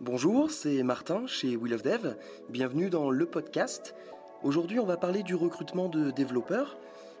[0.00, 2.16] Bonjour, c'est Martin chez Will of Dev.
[2.48, 3.94] Bienvenue dans le podcast.
[4.42, 6.76] Aujourd'hui, on va parler du recrutement de développeurs,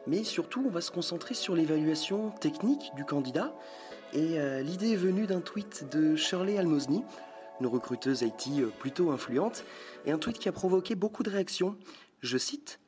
[0.08, 3.54] mais surtout, on va se concentrer sur l'évaluation technique du candidat.
[4.12, 7.04] Et euh, l'idée est venue d'un tweet de Shirley Almosny,
[7.60, 9.64] une recruteuse IT euh, plutôt influente,
[10.04, 11.76] et un tweet qui a provoqué beaucoup de réactions.
[12.22, 12.80] Je cite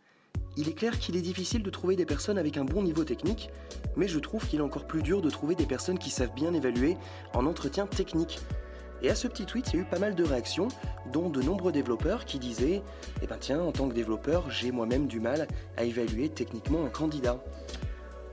[0.58, 3.50] il est clair qu'il est difficile de trouver des personnes avec un bon niveau technique,
[3.94, 6.54] mais je trouve qu'il est encore plus dur de trouver des personnes qui savent bien
[6.54, 6.96] évaluer
[7.34, 8.38] en entretien technique.
[9.02, 10.68] Et à ce petit tweet, il y a eu pas mal de réactions,
[11.12, 12.82] dont de nombreux développeurs qui disaient
[13.22, 16.88] Eh ben tiens, en tant que développeur, j'ai moi-même du mal à évaluer techniquement un
[16.88, 17.42] candidat.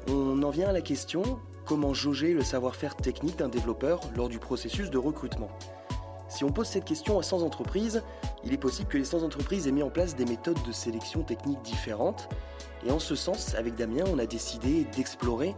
[0.07, 1.23] On en vient à la question
[1.65, 5.49] comment jauger le savoir-faire technique d'un développeur lors du processus de recrutement?
[6.27, 8.01] Si on pose cette question à 100 entreprises,
[8.43, 11.21] il est possible que les 100 entreprises aient mis en place des méthodes de sélection
[11.21, 12.27] technique différentes.
[12.87, 15.55] Et en ce sens, avec Damien, on a décidé d'explorer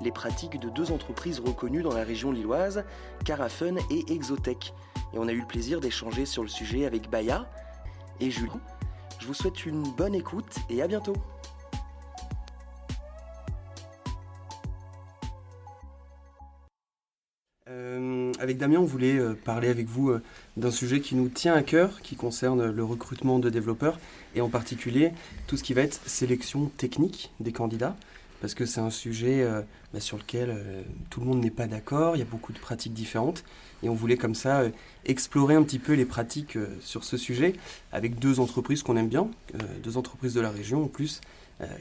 [0.00, 2.84] les pratiques de deux entreprises reconnues dans la région lilloise,
[3.24, 4.72] Carafun et Exotech.
[5.12, 7.48] Et on a eu le plaisir d'échanger sur le sujet avec Baya
[8.20, 8.50] et Julie.
[9.20, 11.14] Je vous souhaite une bonne écoute et à bientôt.
[17.70, 20.22] Euh, avec Damien, on voulait euh, parler avec vous euh,
[20.58, 23.98] d'un sujet qui nous tient à cœur, qui concerne le recrutement de développeurs
[24.34, 25.12] et en particulier
[25.46, 27.96] tout ce qui va être sélection technique des candidats
[28.44, 29.62] parce que c'est un sujet euh,
[29.94, 32.58] bah, sur lequel euh, tout le monde n'est pas d'accord, il y a beaucoup de
[32.58, 33.42] pratiques différentes,
[33.82, 34.70] et on voulait comme ça euh,
[35.06, 37.54] explorer un petit peu les pratiques sur ce sujet
[37.90, 39.30] avec deux entreprises qu'on aime bien,
[39.82, 41.22] deux entreprises de la région en plus,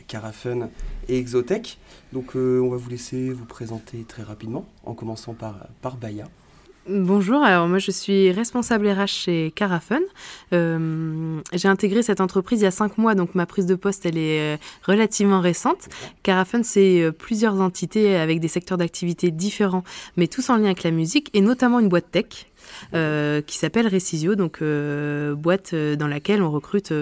[0.08, 0.70] Carafun
[1.10, 1.80] et Exotech.
[2.14, 6.30] Donc on va vous laisser vous présenter très rapidement, en commençant par, par Baya.
[6.90, 10.02] Bonjour, alors moi je suis responsable RH chez Carafun.
[10.52, 14.06] Euh, j'ai intégré cette entreprise il y a cinq mois, donc ma prise de poste
[14.06, 15.88] elle est euh, relativement récente.
[16.24, 19.86] Carafun c'est euh, plusieurs entités avec des secteurs d'activité différents,
[20.18, 22.48] mais tous en lien avec la musique et notamment une boîte tech
[22.94, 26.94] euh, qui s'appelle Recisio, donc euh, boîte euh, dans laquelle on recrute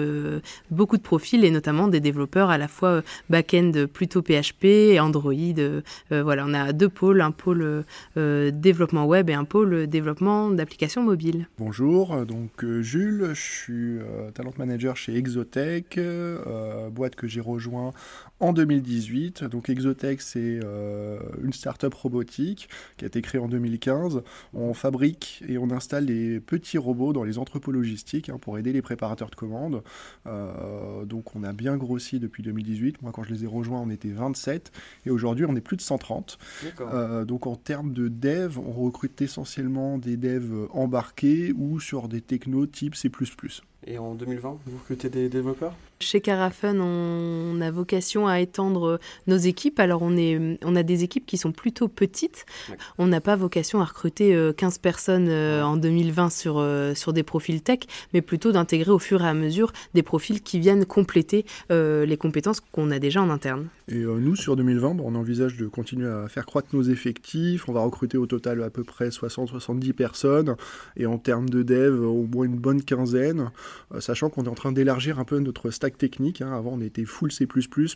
[0.70, 5.32] beaucoup de profils et notamment des développeurs à la fois back-end plutôt PHP et Android.
[6.10, 7.84] voilà, on a deux pôles, un pôle
[8.16, 11.48] développement web et un pôle développement d'applications mobiles.
[11.58, 13.98] Bonjour, donc Jules, je suis
[14.34, 15.98] talent manager chez Exotech,
[16.90, 17.92] boîte que j'ai rejoint
[18.40, 19.44] en 2018.
[19.44, 20.60] Donc Exotech, c'est
[21.42, 24.22] une start-up robotique qui a été créée en 2015.
[24.54, 28.72] On fabrique et on installe des petits robots dans les entrepôts logistiques hein, pour aider
[28.72, 29.82] les préparateurs de commandes.
[30.26, 33.02] Euh, donc on a bien grossi depuis 2018.
[33.02, 34.72] Moi quand je les ai rejoints on était 27
[35.06, 36.38] et aujourd'hui on est plus de 130.
[36.80, 42.20] Euh, donc en termes de dev, on recrute essentiellement des devs embarqués ou sur des
[42.20, 43.10] technos type C++.
[43.86, 45.74] Et en 2020, vous recrutez des développeurs?
[45.98, 49.78] Chez Carafun, on a vocation à étendre nos équipes.
[49.80, 52.44] Alors, on, est, on a des équipes qui sont plutôt petites.
[52.98, 57.12] On n'a pas vocation à recruter 15 euh, personnes euh, en 2020 sur, euh, sur
[57.12, 57.80] des profils tech,
[58.12, 62.60] mais plutôt d'intégrer au fur et à mesure des profils qui viennent compléter les compétences
[62.60, 63.68] qu'on a déjà en interne.
[63.88, 67.68] Et nous, sur 2020, on envisage de continuer à faire croître nos effectifs.
[67.68, 70.56] On va recruter au total à peu près 60-70 personnes.
[70.96, 73.50] Et en termes de dev, au moins une bonne quinzaine.
[73.92, 76.40] Euh, sachant qu'on est en train d'élargir un peu notre stack technique.
[76.42, 76.52] Hein.
[76.52, 77.46] Avant, on était full C++,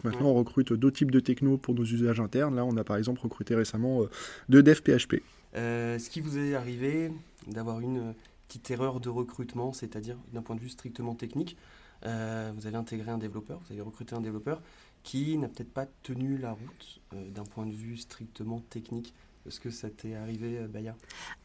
[0.05, 2.57] maintenant on recrute d'autres types de techno pour nos usages internes.
[2.57, 4.11] Là, on a par exemple recruté récemment euh,
[4.49, 5.23] deux devs PHP.
[5.55, 7.11] Euh, Est-ce qu'il vous est arrivé
[7.47, 8.15] d'avoir une
[8.49, 11.57] petite erreur de recrutement, c'est-à-dire d'un point de vue strictement technique
[12.03, 14.63] Vous avez intégré un développeur, vous avez recruté un développeur
[15.03, 19.15] qui n'a peut-être pas tenu la route d'un point de vue strictement technique
[19.47, 20.97] est-ce que ça t'est arrivé, euh, Baya?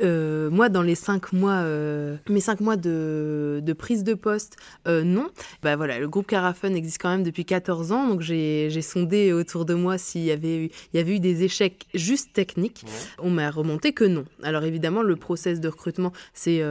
[0.02, 4.58] Euh, Moi, dans les cinq mois, euh, mes cinq mois de, prise de poste,
[4.88, 5.28] non.
[5.64, 9.66] Bah voilà, le groupe Carafun existe quand même depuis 14 ans, donc j'ai sondé autour
[9.66, 12.84] de moi s'il y avait eu, il y avait eu des échecs juste techniques.
[13.20, 14.26] On m'a remonté que non.
[14.44, 16.62] Alors évidemment, le process de recrutement c'est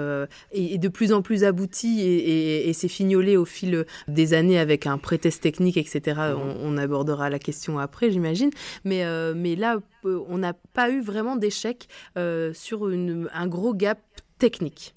[0.53, 4.87] est, de plus en plus abouti et, et, c'est fignolé au fil des années avec
[4.87, 6.21] un pré-test technique, etc.
[6.37, 8.51] On, on, abordera la question après, j'imagine.
[8.85, 9.05] Mais,
[9.35, 13.99] mais là, on n'a pas eu vraiment d'échec euh, sur un gros gap
[14.38, 14.94] technique.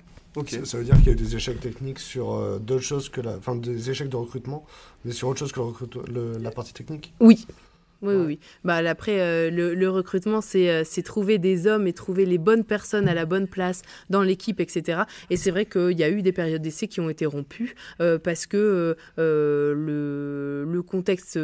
[0.64, 3.22] Ça, veut dire qu'il y a eu des échecs techniques sur euh, d'autres choses que
[3.22, 3.38] la.
[3.38, 4.66] Enfin, des échecs de recrutement,
[5.06, 5.60] mais sur autre chose que
[6.42, 7.13] la partie technique?
[7.19, 7.45] Oui.
[8.01, 12.66] Oui, oui, Bah, après, euh, le, recrutement, c'est trouver des hommes et trouver les bonnes
[12.66, 15.04] personnes à la bonne place dans l'équipe, etc.
[15.30, 17.75] Et c'est vrai qu'il y a eu des périodes d'essai qui ont été rompues
[18.24, 21.39] parce que le, le contexte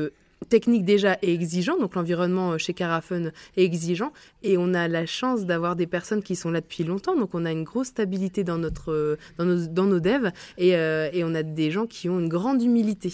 [0.47, 4.13] technique déjà est exigeant, donc l'environnement euh, chez Carafun est exigeant,
[4.43, 7.45] et on a la chance d'avoir des personnes qui sont là depuis longtemps, donc on
[7.45, 11.23] a une grosse stabilité dans, notre, euh, dans, nos, dans nos devs, et, euh, et
[11.23, 13.11] on a des gens qui ont une grande humilité.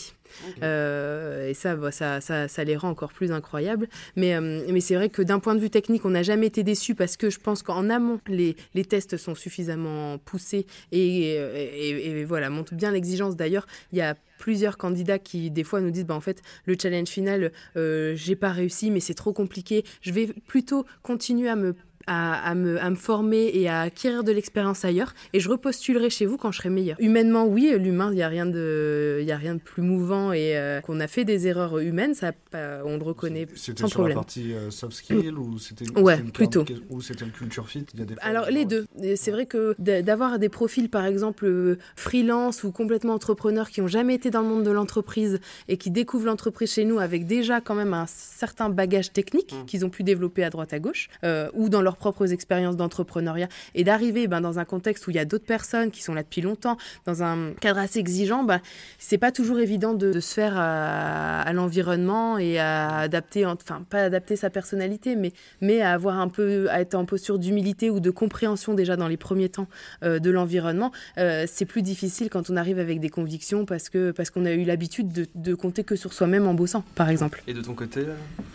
[0.62, 3.88] Et ça, bah, ça, ça, ça, les rend encore plus incroyables.
[4.16, 6.96] Mais, mais c'est vrai que d'un point de vue technique, on n'a jamais été déçu
[6.96, 12.24] parce que je pense qu'en amont, les, les, tests sont suffisamment poussés et, et, et
[12.24, 13.36] voilà, montrent bien l'exigence.
[13.36, 16.76] D'ailleurs, il y a plusieurs candidats qui des fois nous disent bah en fait le
[16.80, 21.56] challenge final euh, j'ai pas réussi mais c'est trop compliqué je vais plutôt continuer à
[21.56, 21.76] me
[22.08, 25.14] à, me, à, me, former et à acquérir de l'expérience ailleurs.
[25.34, 26.98] Et je repostulerai chez vous quand je serai meilleur.
[27.00, 30.58] Humainement, oui, l'humain, il n'y a, rien de, y a rien de plus mouvant et
[30.58, 34.54] euh, qu'on a fait des erreurs humaines, ça, on le reconnaît C'était sur la partie
[34.54, 36.66] euh, soft skill ou c'était ouais, plutôt.
[36.90, 37.86] ou c'était le culture fit?
[37.94, 38.86] Il y a des Alors les deux.
[39.16, 43.88] C'est vrai que d'avoir des profils, par exemple, euh, freelance ou complètement entrepreneurs qui n'ont
[43.88, 47.62] jamais été dans le monde de l'entreprise et qui découvrent l'entreprise chez nous avec déjà
[47.62, 49.66] quand même un certain bagage technique mmh.
[49.66, 51.10] qu'ils ont pu développer à droite à gauche
[51.54, 55.20] ou dans leur propres expériences d'entrepreneuriat et d'arriver ben, dans un contexte où il y
[55.20, 58.62] a d'autres personnes qui sont là depuis longtemps, dans un cadre assez exigeant, ben,
[59.00, 64.36] c'est pas toujours évident de, se faire à, l'environnement et à adapter, enfin pas adapter
[64.36, 68.12] sa personnalité, mais, mais à avoir un peu, à être en posture d'humilité ou de
[68.12, 69.68] compréhension déjà dans les premiers temps
[70.04, 70.92] euh, de l'environnement.
[71.18, 74.52] Euh, c'est plus difficile quand on arrive avec des convictions parce que parce qu'on a
[74.52, 77.44] eu l'habitude de, de compter que sur soi-même en bossant, par exemple.
[77.48, 78.06] Et de ton côté,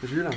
[0.05, 0.29] Jules?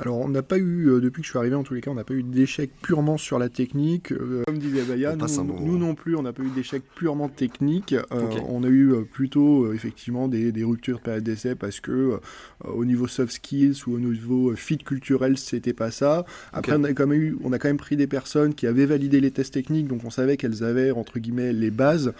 [0.00, 1.90] Alors, on n'a pas eu, euh, depuis que je suis arrivé en tous les cas,
[1.90, 4.12] on n'a pas eu d'échec purement sur la technique.
[4.12, 7.94] Euh, comme disait Baya, nous, non plus, on n'a pas eu d'échec purement technique.
[7.94, 8.04] Euh,
[8.48, 12.18] on a eu plutôt, effectivement, des, ruptures de période d'essai parce que
[12.64, 16.24] au niveau soft skills ou au niveau fit culturel, c'était pas ça.
[16.52, 18.86] Après, on, a quand même eu, on a quand même pris des personnes qui avaient
[18.86, 22.12] validé les tests techniques, donc on savait qu'elles avaient, entre guillemets, les bases.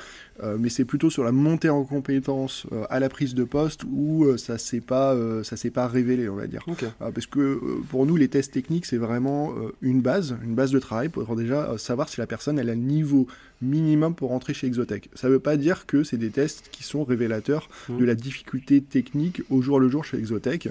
[0.59, 4.59] mais c'est plutôt sur la montée en compétences à la prise de poste où ça
[4.59, 6.65] s'est pas, ça s'est pas révélé, on va dire.
[6.99, 10.71] parce que euh, pour nous, les tests techniques, c'est vraiment euh, une base, une base
[10.71, 13.27] de travail pour déjà euh, savoir si la personne elle a le niveau
[13.63, 15.11] minimum pour rentrer chez Exotech.
[15.15, 17.99] Ça ne veut pas dire que c'est des tests qui sont révélateurs mmh.
[17.99, 20.69] de la difficulté technique au jour le jour chez Exotech.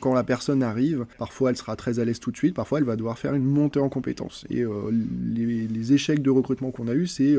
[0.00, 2.84] quand la personne arrive, parfois elle sera très à l'aise tout de suite, parfois elle
[2.84, 4.44] va devoir faire une montée en compétences.
[4.50, 4.64] Et
[5.34, 7.36] les, échecs de recrutement qu'on a eu, c'est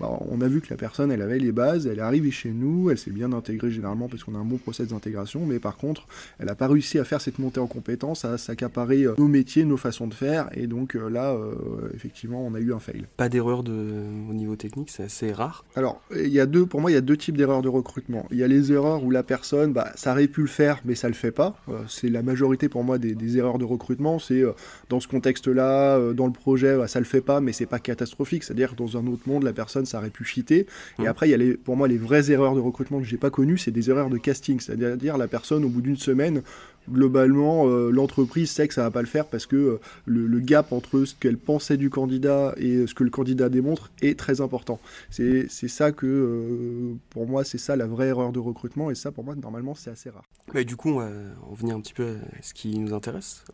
[0.00, 2.50] bah, on a vu que la personne elle avait les bases, elle est arrivée chez
[2.50, 5.76] nous, elle s'est bien intégrée généralement parce qu'on a un bon process d'intégration, mais par
[5.76, 6.06] contre,
[6.38, 9.64] elle n'a pas réussi à faire cette montée en compétences, à s'accaparer euh, nos métiers,
[9.64, 10.48] nos façons de faire.
[10.54, 13.06] Et donc euh, là, euh, effectivement, on a eu un fail.
[13.16, 14.04] Pas d'erreur de...
[14.30, 15.64] au niveau technique, c'est assez rare.
[15.76, 18.26] Alors, il y a deux, pour moi, il y a deux types d'erreurs de recrutement.
[18.30, 20.94] Il y a les erreurs où la personne, bah, ça aurait pu le faire, mais
[20.94, 21.56] ça le fait pas.
[21.88, 24.18] c'est la majorité pour moi des, erreurs de recrutement.
[24.18, 24.42] C'est
[24.88, 28.44] dans ce contexte-là, dans le projet, bah, ça le fait pas, mais c'est pas catastrophique.
[28.44, 30.66] C'est-à-dire que dans un autre monde, la personne, ça aurait pu fitter.
[30.98, 31.06] Et mmh.
[31.06, 33.30] après, il y a les, pour moi les vraies erreurs de recrutement que j'ai pas
[33.30, 34.60] connues, c'est des erreurs de casting.
[34.60, 36.42] C'est-à-dire la personne, au bout d'une semaine,
[36.90, 40.72] globalement, euh, l'entreprise sait que ça va pas le faire parce que euh, le, gap
[40.72, 44.80] entre ce qu'elle pensait du candidat et ce que le candidat démontre est très important.
[45.10, 49.12] C'est ça que, euh, pour moi, c'est ça la vraie erreur de recrutement et ça,
[49.12, 50.24] pour moi, normalement, c'est assez rare.
[50.54, 51.10] Mais du coup, on va
[51.50, 53.44] revenir un petit peu à ce qui nous intéresse.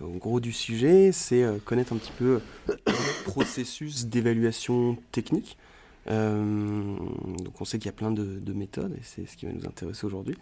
[0.00, 5.58] Au gros du sujet, c'est connaître un petit peu le processus d'évaluation technique.
[6.06, 9.66] donc on sait qu'il y a plein de méthodes et c'est ce qui va nous
[9.66, 10.36] intéresser aujourd'hui.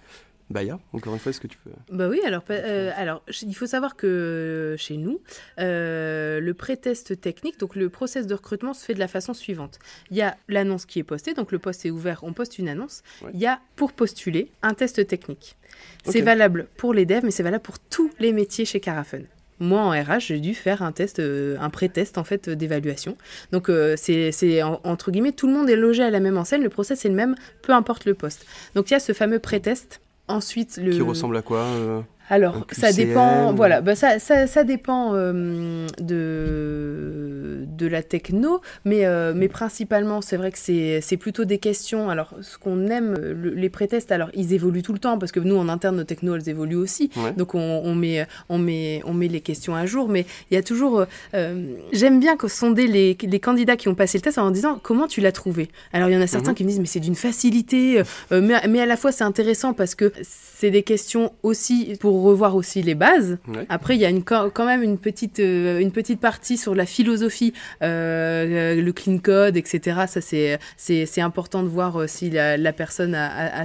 [0.48, 1.70] Baya, encore une fois, est-ce que tu peux...
[1.90, 5.20] Bah oui, alors, euh, alors il faut savoir que chez nous,
[5.58, 9.80] euh, le pré-test technique, donc le process de recrutement se fait de la façon suivante.
[10.10, 12.68] Il y a l'annonce qui est postée, donc le poste est ouvert, on poste une
[12.68, 13.02] annonce.
[13.34, 15.56] Il y a, pour postuler, un test technique.
[16.04, 19.22] C'est valable pour les devs, mais c'est valable pour tous les métiers chez Carafun.
[19.58, 23.16] Moi, en RH, j'ai dû faire un test, euh, un pré-test en fait d'évaluation.
[23.50, 27.04] Donc, c'est entre guillemets, tout le monde est logé à la même enseigne, le process
[27.04, 28.46] est le même, peu importe le poste.
[28.76, 30.92] Donc, il y a ce fameux pré-test Ensuite, le...
[30.92, 35.86] Qui ressemble à quoi euh, alors, ça dépend, voilà, bah ça, ça, ça dépend euh,
[36.00, 42.10] de, de la techno, mais, euh, mais principalement, c'est vrai que c'est plutôt des questions.
[42.10, 45.56] Alors, ce qu'on aime, les pré-tests, alors, ils évoluent tout le temps, parce que nous,
[45.56, 47.10] en interne, nos technos, elles évoluent aussi.
[47.36, 50.56] Donc, on, on, met, on, met, on met les questions à jour, mais il y
[50.58, 51.04] a toujours.
[51.34, 55.06] Euh, j'aime bien sonder les, les candidats qui ont passé le test en disant comment
[55.06, 55.68] tu l'as trouvé?
[55.92, 56.56] Alors, il y en a certains mhm.
[56.56, 58.02] qui me disent, mais c'est d'une facilité,
[58.32, 62.56] mais, mais à la fois, c'est intéressant parce que c'est des questions aussi pour revoir
[62.56, 63.38] aussi les bases.
[63.68, 66.86] Après, il y a une, quand même une petite, euh, une petite partie sur la
[66.86, 70.04] philosophie, euh, le clean code, etc.
[70.06, 73.64] Ça, c'est, c'est, important de voir euh, si la, la personne a,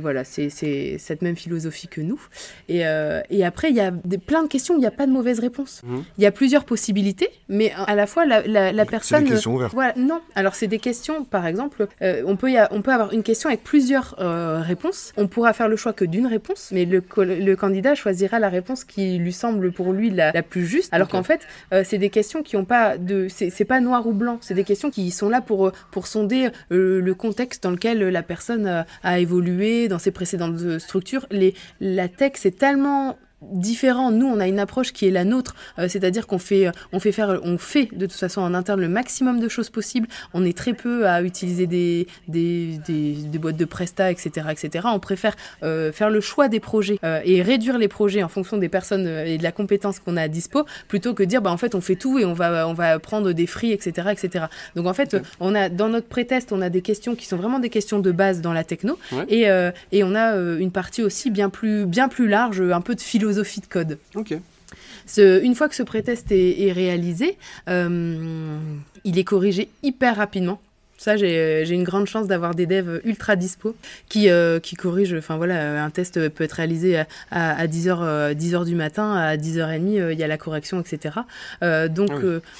[0.00, 0.48] voilà, c'est,
[0.98, 2.20] cette même philosophie que nous.
[2.68, 2.82] Et,
[3.30, 5.12] et après, il y a des, plein de questions où il n'y a pas de
[5.12, 5.82] mauvaise réponse.
[5.84, 5.98] Mmh.
[6.18, 9.20] Il y a plusieurs possibilités, mais à la fois, la, la, personne...
[9.20, 9.74] C'est des questions ouvertes.
[9.74, 10.20] Voilà, non.
[10.34, 13.62] Alors, c'est des questions, par exemple, on, peut y on peut avoir une question avec
[13.62, 15.12] plusieurs réponses.
[15.16, 18.50] On pourra faire le choix que d'une réponse, mais le, le candidat candidat choisira la
[18.50, 21.40] réponse qui lui semble pour lui la, la plus juste, alors qu'en fait,
[21.72, 24.64] euh, c'est des questions qui ont pas de, c'est pas noir ou blanc, c'est des
[24.64, 28.84] questions qui sont là pour euh, pour sonder euh, le contexte dans lequel la personne
[29.02, 31.26] a évolué dans ses précédentes structures.
[31.30, 33.16] Les, la tech, c'est tellement
[33.50, 34.10] différent.
[34.10, 37.00] Nous, on a une approche qui est la nôtre, euh, c'est-à-dire qu'on fait, euh, on
[37.00, 40.08] fait faire, on fait de toute façon en interne le maximum de choses possibles.
[40.34, 44.86] On est très peu à utiliser des, des, des, boîtes de presta, etc., etc.
[44.92, 48.68] On préfère euh, faire le choix des projets et réduire les projets en fonction des
[48.68, 51.74] personnes et de la compétence qu'on a à dispo, plutôt que dire, bah en fait,
[51.74, 54.46] on fait tout et on va, on va prendre des fris, etc., etc.
[54.76, 57.58] Donc en fait, on a dans notre pré-test, on a des questions qui sont vraiment
[57.58, 59.46] des questions de base dans la techno, et,
[59.92, 63.31] et on a une partie aussi bien plus, bien plus large, un peu de philosophie
[63.32, 63.98] philosophie de code.
[64.14, 64.34] Ok.
[65.18, 67.36] une fois que ce prétest est, est réalisé,
[67.68, 68.58] euh,
[69.04, 70.60] il est corrigé hyper rapidement.
[70.98, 73.74] Ça, j'ai une grande chance d'avoir des devs ultra dispo
[74.08, 75.16] qui, euh, qui corrigent.
[75.18, 79.98] Enfin voilà, un test peut être réalisé à, à, 10h, 10h du matin, à 10h30,
[79.98, 81.16] euh, il y a la correction, etc.
[81.88, 82.12] donc,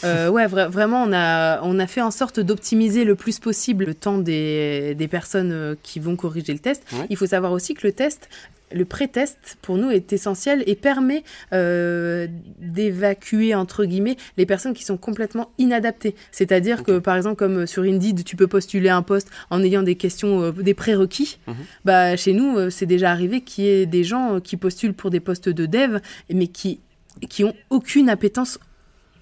[0.02, 3.94] ah ouais, vraiment, on a, on a fait en sorte d'optimiser le plus possible le
[3.94, 6.82] temps des, des personnes qui vont corriger le test.
[7.10, 8.28] Il faut savoir aussi que le test
[8.74, 12.26] le pré-test pour nous est essentiel et permet euh,
[12.58, 16.14] d'évacuer entre guillemets les personnes qui sont complètement inadaptées.
[16.30, 19.96] C'est-à-dire que par exemple comme sur Indeed tu peux postuler un poste en ayant des
[19.96, 21.38] questions, euh, des prérequis.
[21.46, 21.54] Mhm.
[21.84, 25.10] Bah chez nous euh, c'est déjà arrivé qu'il y ait des gens qui postulent pour
[25.10, 25.98] des postes de dev
[26.32, 26.80] mais qui
[27.28, 28.58] qui ont aucune appétence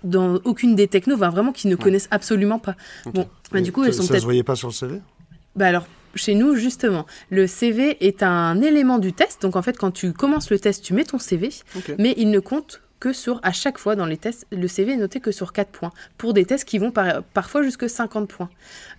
[0.04, 2.74] dans aucune des technos, vraiment qui ne connaissent absolument pas.
[3.12, 5.00] Bon, bah, du coup, elles sont ça se voyait pas sur le CV
[5.56, 9.42] Bah alors, chez nous, justement, le CV est un élément du test.
[9.42, 11.50] Donc, en fait, quand tu commences le test, tu mets ton CV,
[11.98, 14.96] mais il ne compte que sur, à chaque fois dans les tests, le CV est
[14.96, 16.92] noté que sur 4 points, pour des tests qui vont
[17.32, 18.50] parfois jusque 50 points.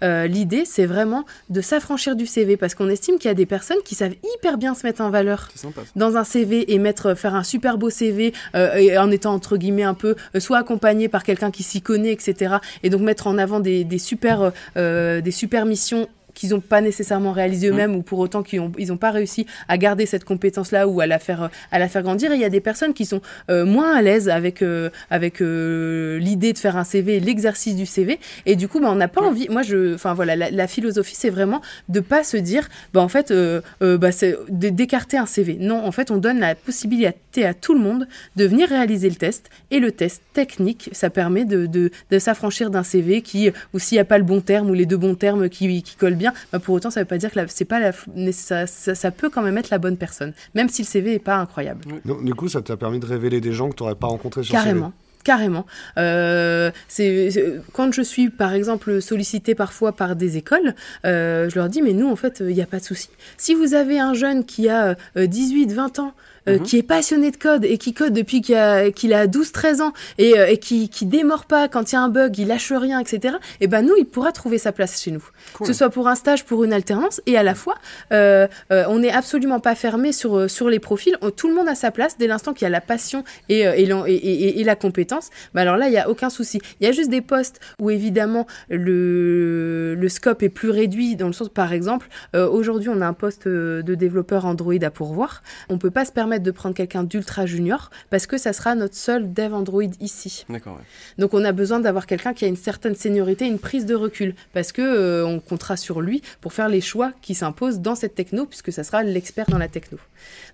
[0.04, 3.46] Euh, l'idée, c'est vraiment de s'affranchir du CV, parce qu'on estime qu'il y a des
[3.46, 5.50] personnes qui savent hyper bien se mettre en valeur
[5.96, 9.84] dans un CV et mettre, faire un super beau CV, euh, en étant entre guillemets
[9.84, 12.56] un peu, euh, soit accompagné par quelqu'un qui s'y connaît, etc.
[12.82, 16.08] Et donc mettre en avant des, des super, des super missions
[16.42, 17.74] qu'ils n'ont pas nécessairement réalisé mmh.
[17.74, 21.00] eux-mêmes ou pour autant qu'ils n'ont ils ont pas réussi à garder cette compétence-là ou
[21.00, 22.32] à la faire, à la faire grandir.
[22.32, 23.22] Et il y a des personnes qui sont
[23.52, 27.86] euh, moins à l'aise avec, euh, avec euh, l'idée de faire un CV, l'exercice du
[27.86, 28.20] CV.
[28.48, 29.50] Et du coup, bah, on n'a pas envie.
[29.50, 33.32] Moi, je, enfin voilà, la, philosophie, c'est vraiment de pas se dire, bah, en fait,
[33.80, 35.58] bah, c'est d'écarter un CV.
[35.60, 39.16] Non, en fait, on donne la possibilité à tout le monde de venir réaliser le
[39.16, 39.52] test.
[39.70, 43.98] Et le test technique, ça permet de, de, de s'affranchir d'un CV qui, ou s'il
[43.98, 46.31] n'y a pas le bon terme ou les deux bons termes qui, qui collent bien,
[46.52, 47.92] bah, pour autant, ça ne veut pas dire que c'est pas la,
[48.32, 51.38] ça, ça, peut quand même être la bonne personne, même si le CV n'est pas
[51.38, 51.82] incroyable.
[52.24, 54.54] du coup, ça t'a permis de révéler des gens que tu n'aurais pas rencontrés sur
[54.54, 54.88] Carrément.
[54.88, 54.96] CV.
[55.24, 55.66] Carrément.
[55.98, 57.30] Euh, c'est
[57.74, 60.74] quand je suis par exemple sollicité parfois par des écoles,
[61.06, 63.10] euh, je leur dis mais nous en fait il n'y a pas de souci.
[63.38, 66.14] Si vous avez un jeune qui a 18, euh, 20 ans
[66.48, 66.64] euh, mhm.
[66.64, 69.94] qui est passionné de code et qui code depuis qu'il a, qu'il a 12-13 ans
[70.18, 72.72] et, euh, et qui, qui démord pas quand il y a un bug, il lâche
[72.72, 73.36] rien, etc.
[73.60, 75.24] Et ben nous, il pourra trouver sa place chez nous,
[75.60, 77.76] que ce soit pour un stage, pour une alternance, et à la fois,
[78.12, 81.16] euh, euh on n'est absolument pas fermé sur sur les profils.
[81.38, 83.84] Tout le monde a sa place dès l'instant qu'il y a la passion et et,
[83.84, 85.30] et, et, la compétence.
[85.54, 86.60] Ben alors là, il y a aucun souci.
[86.80, 91.28] Il y a juste des postes où évidemment le le scope est plus réduit dans
[91.28, 95.44] le sens, par exemple, aujourd'hui, on a un poste de développeur Android à pourvoir.
[95.70, 98.96] On peut pas se permettre de prendre quelqu'un d'ultra junior parce que ça sera notre
[98.96, 100.46] seul dev Android ici.
[100.50, 100.80] D'accord.
[101.18, 104.36] Donc on a besoin d'avoir quelqu'un qui a une certaine seniorité, une prise de recul
[104.54, 108.16] parce que euh, on comptera sur lui pour faire les choix qui s'imposent dans cette
[108.16, 109.98] techno puisque ça sera l'expert dans la techno.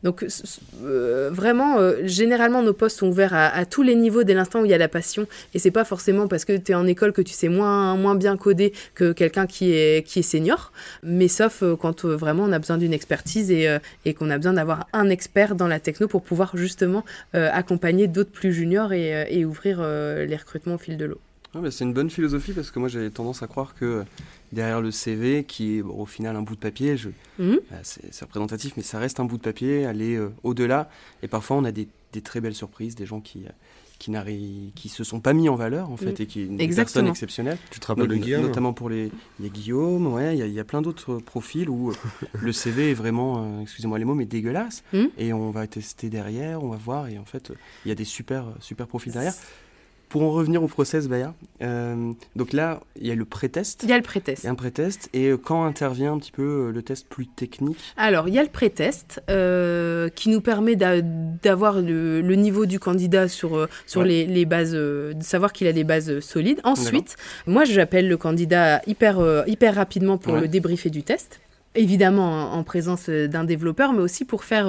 [0.04, 0.26] Donc
[0.84, 4.66] euh, vraiment, euh, généralement nos postes sont ouverts à, tous les niveaux dès l'instant où
[4.66, 7.12] il y a la passion et c'est pas forcément parce que tu es en école
[7.12, 10.72] que tu sais moins moins bien coder que quelqu'un qui est qui est senior,
[11.04, 14.88] mais sauf quand vraiment on a besoin d'une expertise et, et qu'on a besoin d'avoir
[14.94, 17.04] un expert dans la techno pour pouvoir justement
[17.36, 21.20] euh, accompagner d'autres plus juniors et, euh, ouvrir euh, les recrutements au fil de l'eau.
[21.70, 24.04] c'est une bonne philosophie parce que moi j'avais tendance à croire que
[24.52, 27.10] derrière le CV, qui est au final un bout de papier, je,
[27.40, 27.60] mhm.
[27.70, 30.90] bah, c'est représentatif, mais ça reste un bout de papier, aller au-delà.
[31.24, 33.46] Et parfois on a des, des, très belles surprises, des gens qui,
[33.98, 34.12] qui
[34.76, 36.24] qui se sont pas mis en valeur en fait mm.
[36.24, 37.58] et qui une personne exceptionnelle.
[37.72, 40.82] Tu te rappelles de Guillaume Notamment pour les, a Guillaume, ouais, il y a, plein
[40.82, 41.96] d'autres profils où euh,
[42.40, 44.84] le CV est vraiment, euh, excusez-moi les mots, mais dégueulasse.
[44.94, 45.06] Mm.
[45.18, 47.52] Et on va tester derrière, on va voir et en fait
[47.86, 49.34] il y a des super super profils derrière.
[50.10, 53.82] Pour en revenir au process, Baya, euh, donc là, il y a le pré-test.
[53.84, 54.44] Il y a le pré-test.
[54.44, 55.10] Il y a un pré-test.
[55.14, 57.78] Et euh, quand intervient un petit peu euh, le test plus technique?
[57.98, 59.22] Alors, il y a le pré-test
[60.16, 65.68] qui nous permet d'avoir le, niveau du candidat sur, sur les, bases, de savoir qu'il
[65.68, 66.62] a des bases solides.
[66.64, 71.42] Ensuite, moi, j'appelle le candidat hyper, hyper rapidement pour le débriefer du test.
[71.76, 74.68] Évidemment en présence d'un développeur, mais aussi pour faire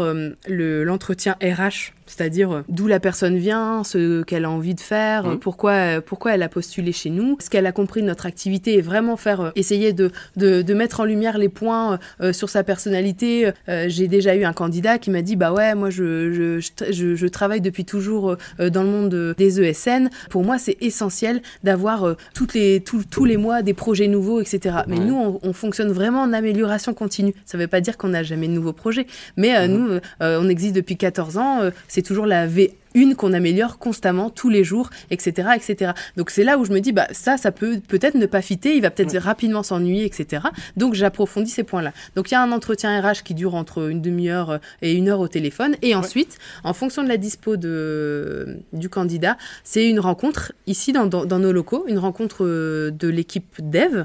[0.48, 5.38] l'entretien RH c'est-à-dire euh, d'où la personne vient, ce qu'elle a envie de faire, mmh.
[5.38, 8.74] pourquoi, euh, pourquoi elle a postulé chez nous, ce qu'elle a compris de notre activité
[8.74, 11.98] et vraiment faire euh, essayer de, de, de, mettre en lumière les points
[12.32, 13.50] sur sa personnalité.
[13.66, 17.26] J'ai déjà eu un candidat qui m'a dit bah ouais moi je, je, je, je
[17.26, 20.08] travaille depuis toujours dans le monde des ESN.
[20.30, 24.76] Pour moi c'est essentiel d'avoir toutes les tous les mois des projets nouveaux etc.
[24.86, 27.34] Mais nous on, on, fonctionne vraiment en amélioration continue.
[27.44, 29.72] Ça ne veut pas dire qu'on n'a jamais de nouveaux projets, mais mmh.
[29.72, 34.64] nous on existe depuis 14 ans c'est toujours la V1 qu'on améliore constamment tous les
[34.64, 35.92] jours, etc., etc.
[36.16, 38.74] Donc c'est là où je me dis, bah ça, ça peut peut-être ne pas fitter,
[38.74, 40.42] il va peut-être rapidement s'ennuyer, etc.
[40.76, 41.92] Donc j'approfondis ces points-là.
[42.16, 45.20] Donc il y a un entretien RH qui dure entre une demi-heure et une heure
[45.20, 50.52] au téléphone, et ensuite, en fonction de la dispo de, du candidat, c'est une rencontre
[50.66, 54.04] ici dans, dans, nos locaux, une rencontre euh, de l'équipe dev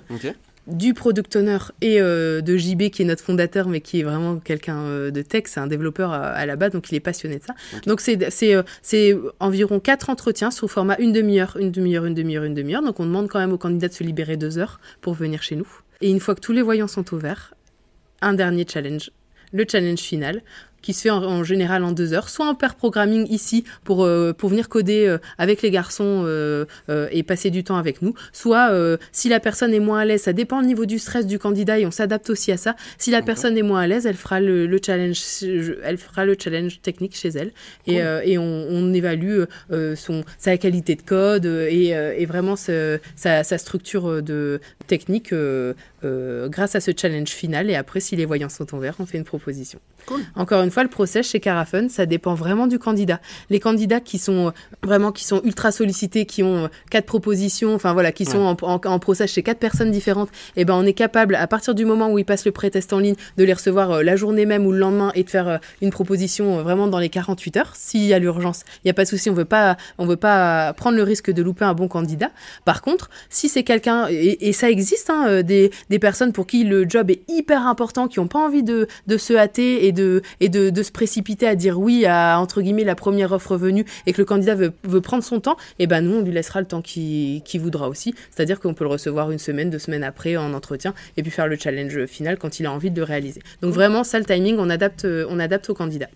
[0.68, 4.38] du product owner et euh, de JB qui est notre fondateur mais qui est vraiment
[4.38, 7.44] quelqu'un euh, de tech, c'est un développeur à, la base donc il est passionné de
[7.44, 7.54] ça.
[7.86, 12.14] Donc c'est c'est euh, c'est environ quatre entretiens sous format une demi-heure, une demi-heure, une
[12.14, 12.82] demi-heure, une demi-heure.
[12.82, 15.56] Donc on demande quand même au candidat de se libérer deux heures pour venir chez
[15.56, 15.68] nous.
[16.02, 17.54] Et une fois que tous les voyants sont ouverts,
[18.22, 19.12] un dernier challenge,
[19.52, 20.42] le challenge final
[20.84, 24.34] qui se fait en, général en deux heures, soit en pair programming ici pour, euh,
[24.34, 26.66] pour venir coder euh, avec les garçons euh,
[27.10, 28.72] et passer du temps avec nous, soit
[29.14, 31.80] si la personne est moins à l'aise, ça dépend du niveau du stress du candidat
[31.80, 32.76] et on s'adapte aussi à ça.
[32.98, 35.20] Si la personne est moins à l'aise, elle fera le, challenge,
[35.84, 37.54] elle fera le challenge technique chez elle.
[37.88, 39.44] Et, et on, évalue
[39.96, 41.88] son sa qualité de code et,
[42.18, 45.34] et vraiment sa, sa, structure de technique
[46.50, 47.70] grâce à ce challenge final.
[47.70, 49.80] Et après, si les voyants sont ouverts, on fait une proposition.
[50.36, 53.20] Encore une fois, le process chez Carafun, ça dépend vraiment du candidat.
[53.50, 54.52] Les candidats qui sont euh,
[54.84, 58.82] vraiment qui sont ultra sollicités, qui ont euh, quatre propositions, enfin voilà, qui sont en,
[58.86, 61.86] en, process chez quatre personnes différentes, et eh ben on est capable à partir du
[61.86, 64.66] moment où ils passent le pré-test en ligne de les recevoir euh, la journée même
[64.66, 67.74] ou le lendemain et de faire une proposition vraiment dans les 48 heures.
[67.76, 70.18] S'il y a l'urgence, il n'y a pas de souci, on veut pas on veut
[70.18, 72.32] pas prendre le risque de louper un bon candidat.
[72.66, 76.88] Par contre, si c'est quelqu'un et, ça existe hein, des, des personnes pour qui le
[76.88, 80.50] job est hyper important, qui n'ont pas envie de, de se hâter et de, et
[80.50, 84.14] de, de, se précipiter à dire oui à, entre guillemets, la première offre venue et
[84.14, 86.62] que le candidat veut, veut prendre son temps, et eh ben nous, on lui laissera
[86.62, 88.14] le temps qu'il voudra aussi.
[88.32, 91.48] C'est-à-dire qu'on peut le recevoir une semaine, deux semaines après en entretien et puis faire
[91.48, 93.42] le challenge final quand il a envie de le réaliser.
[93.62, 96.08] Donc vraiment, ça, le timing, on adapte, on adapte au candidat.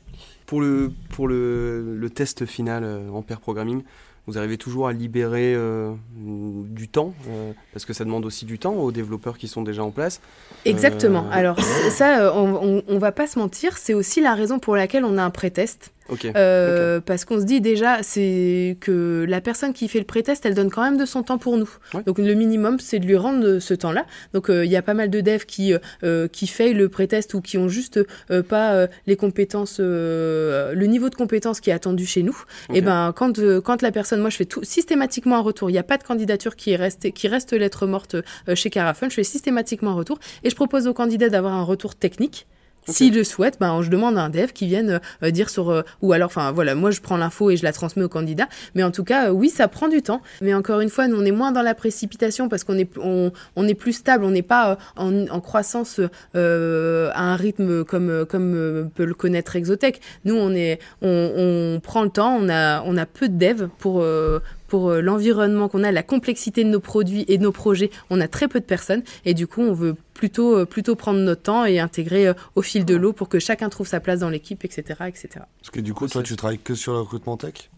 [0.46, 3.84] Pour le, pour le, le test final euh, en pair programming,
[4.28, 8.60] vous arrivez toujours à libérer euh, du temps, euh, parce que ça demande aussi du
[8.60, 10.20] temps aux développeurs qui sont déjà en place.
[10.66, 11.26] Exactement.
[11.28, 11.60] Euh, Alors
[11.92, 15.24] ça, on, on, va pas se mentir, c'est aussi la raison pour laquelle on a
[15.24, 15.94] un pré-test.
[16.36, 20.54] Euh, parce qu'on se dit déjà, c'est que la personne qui fait le pré-test, elle
[20.54, 21.70] donne quand même de son temps pour nous.
[22.06, 24.06] Donc le minimum, c'est de lui rendre ce temps-là.
[24.34, 27.34] Donc euh, il y a pas mal de devs qui euh, qui fait le pré-test
[27.34, 28.00] ou qui ont juste
[28.50, 32.38] pas les compétences, le niveau de compétences qui est attendu chez nous.
[32.74, 35.70] Et ben quand quand la personne, moi je fais tout systématiquement un retour.
[35.70, 38.16] Il n'y a pas de candidature qui reste qui reste lettre morte
[38.54, 39.10] chez Carafun.
[39.10, 42.48] Je fais systématiquement un retour et je propose au candidat d'avoir un retour technique
[42.88, 45.70] s'il le souhaite, ben, je demande à un dev qui vienne euh, dire sur...
[45.70, 48.48] Euh, ou alors, enfin voilà, moi je prends l'info et je la transmets au candidat.
[48.76, 50.22] Mais en tout cas, euh, oui, ça prend du temps.
[50.42, 53.32] Mais encore une fois, nous, on est moins dans la précipitation parce qu'on est, on,
[53.56, 54.24] on, est plus stable.
[54.24, 56.00] On n'est pas en, en, croissance
[56.34, 60.02] à un rythme comme, comme peut le connaître Exotech.
[60.26, 63.70] Nous, on, est, on, on prend le temps, on a, on a peu de devs
[63.80, 64.04] pour,
[64.68, 68.28] pour l'environnement qu'on a, la complexité de nos produits et de nos projets, on a
[68.28, 71.66] très peu de personnes et du coup on veut plutôt, euh, plutôt prendre notre temps
[71.66, 74.66] et intégrer euh, au fil de l'eau pour que chacun trouve sa place dans l'équipe,
[74.66, 75.30] etc., etc.
[75.62, 77.70] Parce que du coup, toi, tu travailles que sur le recrutement tech?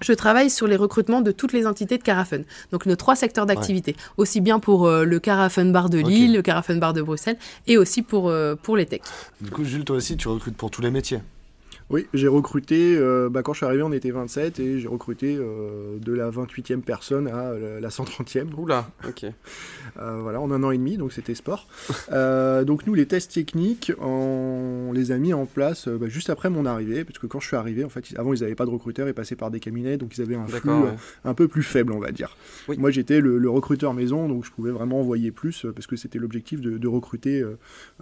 [0.00, 2.42] Je travaille sur les recrutements de toutes les entités de Carafun.
[2.70, 6.42] Donc nos trois secteurs d'activité, aussi bien pour euh, le Carafun Bar de Lille, le
[6.42, 9.02] Carafun Bar de Bruxelles, et aussi pour, pour les techs.
[9.40, 11.18] Du coup, Jules, toi aussi, tu recrutes pour tous les métiers?
[11.90, 15.36] Oui, j'ai recruté, euh, bah, quand je suis arrivé, on était 27 et j'ai recruté
[15.38, 18.52] euh, de la 28e personne à euh, la 130e.
[18.58, 19.24] Oula, ok.
[19.96, 21.66] voilà, en un an et demi, donc c'était sport.
[22.66, 26.66] donc nous, les tests techniques, on les a mis en place bah, juste après mon
[26.66, 29.08] arrivée, parce que quand je suis arrivé, en fait, avant ils n'avaient pas de recruteurs,
[29.08, 30.70] ils passaient par des cabinets, donc ils avaient un flux
[31.24, 32.36] un peu plus faible, on va dire.
[32.76, 36.60] Moi, j'étais le, recruteur maison, donc je pouvais vraiment envoyer plus, parce que c'était l'objectif
[36.60, 37.42] de, de, recruter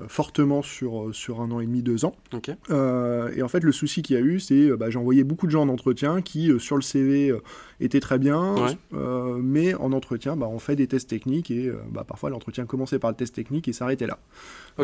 [0.08, 2.16] fortement sur, sur un an et demi, deux ans.
[2.32, 2.48] Ok.
[2.48, 5.46] et en fait, le souci qu'il y a eu, c'est euh, bah, j'ai envoyé beaucoup
[5.46, 7.40] de gens en entretien qui, euh, sur le CV, euh,
[7.80, 8.54] étaient très bien,
[8.92, 13.10] mais en entretien, bah, on fait des tests techniques et bah, parfois l'entretien commençait par
[13.10, 14.18] le test technique et s'arrêtait là.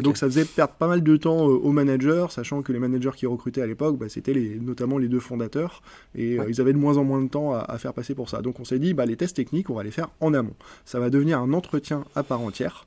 [0.01, 3.27] Donc ça faisait perdre pas mal de temps aux managers, sachant que les managers qui
[3.27, 5.83] recrutaient à l'époque, c'était les, notamment les deux fondateurs,
[6.15, 8.43] et ils avaient de moins en moins de temps à, faire passer pour ça.
[8.43, 10.55] Donc on s'est dit, bah, les tests techniques, on va les faire en amont.
[10.85, 12.87] Ça va devenir un entretien à part entière.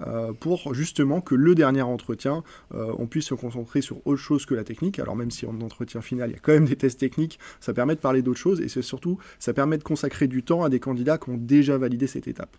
[0.00, 2.42] Euh, pour justement que le dernier entretien,
[2.74, 4.98] euh, on puisse se concentrer sur autre chose que la technique.
[4.98, 7.72] Alors même si en entretien final, il y a quand même des tests techniques, ça
[7.72, 10.68] permet de parler d'autres choses et c'est surtout, ça permet de consacrer du temps à
[10.68, 12.56] des candidats qui ont déjà validé cette étape.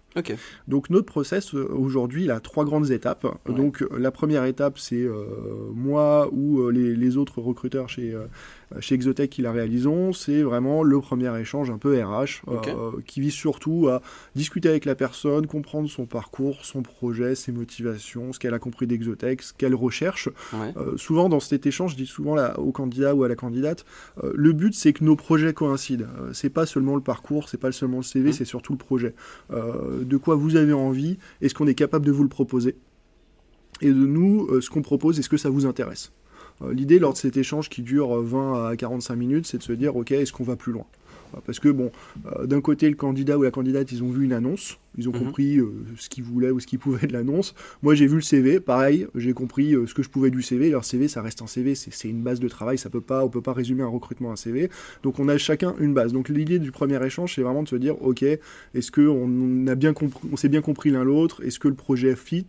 [0.67, 3.25] Donc notre process euh, aujourd'hui, il a trois grandes étapes.
[3.25, 3.55] Ouais.
[3.55, 5.25] Donc la première étape, c'est euh,
[5.73, 8.15] moi ou les, les autres recruteurs chez,
[8.79, 10.13] chez Exotech qui la réalisons.
[10.13, 14.01] C'est vraiment le premier échange un peu RH euh, qui vise surtout à
[14.35, 18.87] discuter avec la personne, comprendre son parcours, son projet, ses motivations, ce qu'elle a compris
[18.87, 20.29] d'Exotech, ce qu'elle recherche.
[20.53, 20.73] Ouais.
[20.77, 23.85] Euh, souvent dans cet échange, je dis souvent là, au candidat ou à la candidate,
[24.23, 26.05] euh, le but c'est que nos projets coïncident.
[26.19, 28.33] Euh, c'est pas seulement le parcours, c'est pas seulement le CV, Mhm.
[28.33, 29.15] c'est surtout le projet.
[29.51, 32.75] Euh, de quoi vous avez envie, est-ce qu'on est capable de vous le proposer?
[33.81, 36.11] Et de nous, euh, ce qu'on propose, est-ce que ça vous intéresse?
[36.11, 36.26] Euh,
[36.71, 39.73] L'idée lors de cet échange qui dure euh, 20 à 45 minutes, c'est de se
[39.73, 40.85] dire, ok, est-ce qu'on va plus loin?
[41.35, 41.91] Euh, Parce que bon,
[42.35, 45.11] euh, d'un côté, le candidat ou la candidate, ils ont vu une annonce, ils ont
[45.11, 45.19] Mhm.
[45.19, 47.53] compris euh, ce qu'ils voulaient ou ce qu'ils pouvaient de l'annonce.
[47.83, 50.69] Moi, j'ai vu le CV, pareil, j'ai compris euh, ce que je pouvais du CV.
[50.71, 53.29] Leur CV, ça reste un CV, c'est une base de travail, ça peut pas, on
[53.29, 54.69] peut pas résumer un recrutement à un CV.
[55.03, 56.11] Donc, on a chacun une base.
[56.11, 59.75] Donc, l'idée du premier échange, c'est vraiment de se dire, ok, est-ce que on a
[59.75, 62.47] bien compris, on s'est bien compris l'un l'autre, est-ce que le projet fit?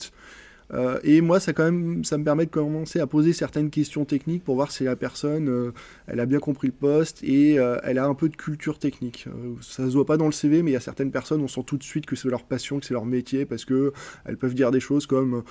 [0.75, 4.05] Euh, et moi, ça, quand même, ça me permet de commencer à poser certaines questions
[4.05, 5.73] techniques pour voir si la personne, euh,
[6.07, 9.27] elle a bien compris le poste et euh, elle a un peu de culture technique.
[9.63, 11.63] Ça se voit pas dans le CV, mais il y a certaines personnes, on sent
[11.67, 13.93] tout de suite que c'est leur passion, que c'est leur métier, parce que
[14.27, 15.43] elles peuvent dire des choses comme,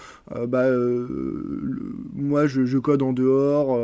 [0.47, 3.77] bah, le- moi, je, je code en dehors,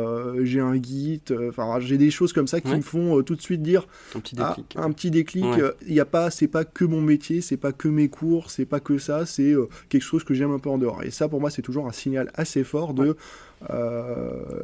[0.44, 2.76] j'ai un Git, enfin, j'ai des choses comme ça qui Ouais.
[2.76, 4.76] me font tout de suite dire, Un petit ah, déclic.
[4.76, 5.44] un petit déclic.
[5.44, 5.72] Ouais.
[5.86, 8.64] Il y a pas, c'est pas que mon métier, c'est pas que mes cours, c'est
[8.66, 9.54] pas que ça, c'est
[9.88, 11.02] quelque chose que j'aime un peu en dehors.
[11.02, 13.16] Et ça, pour moi, c'est toujours un signal assez fort de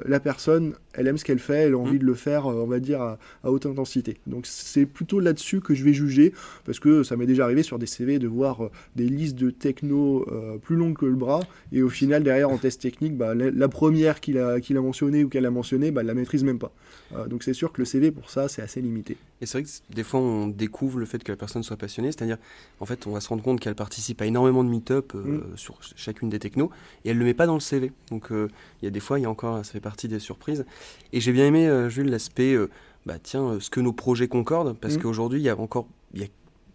[0.07, 2.01] la personne, elle aime ce qu'elle fait, elle a envie Mm.
[2.01, 4.19] de le faire, euh, on va dire, à, à haute intensité.
[4.27, 6.33] Donc c'est plutôt là-dessus que je vais juger,
[6.65, 9.51] parce que ça m'est déjà arrivé sur des CV de voir euh, des listes de
[9.51, 11.41] techno euh, plus longues que le bras,
[11.73, 14.81] et au final, derrière, en test technique, bah, la, la première qu'il a, qu'il a
[14.81, 16.73] mentionnée ou qu'elle a mentionnée, bah, elle la maîtrise même pas.
[17.15, 19.17] Euh, donc c'est sûr que le CV, pour ça, c'est assez limité.
[19.41, 22.13] Et c'est vrai que des fois, on découvre le fait que la personne soit passionnée,
[22.13, 22.37] c'est-à-dire,
[22.81, 25.21] en fait, on va se rendre compte qu'elle participe à énormément de meet-up euh,
[25.53, 25.57] Mm.
[25.57, 26.71] sur ch- chacune des technos,
[27.05, 27.93] et elle le met pas dans le CV.
[28.11, 28.49] Donc, euh,
[28.83, 30.65] il y a des fois, il y a encore, ça fait partie des surprises.
[31.13, 32.69] Et j'ai bien aimé, euh, Jules, l'aspect, euh,
[33.07, 35.01] bah tiens, euh, ce que nos projets concordent, parce Mm.
[35.03, 36.29] qu'aujourd'hui, il y a encore, il y a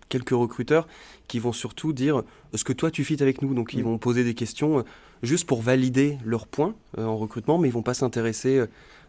[0.10, 0.88] quelques recruteurs
[1.28, 3.86] qui vont surtout dire, est-ce que toi, tu fites avec nous Donc, ils Mm.
[3.86, 4.84] vont poser des questions euh,
[5.24, 8.68] juste pour valider leurs points euh, en recrutement, mais ils vont pas s'intéresser euh,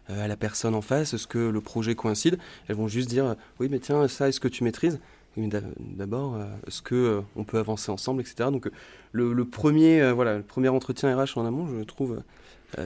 [0.09, 3.67] à la personne en face, est-ce que le projet coïncide Elles vont juste dire, oui,
[3.69, 4.99] mais tiens, ça, est-ce que tu maîtrises?
[5.35, 8.49] Mais d'a- d'abord, euh, est-ce que euh, on peut avancer ensemble, etc.
[8.49, 8.71] Donc, euh,
[9.11, 12.21] le, le premier, euh, voilà, le premier entretien RH en amont, je trouve euh,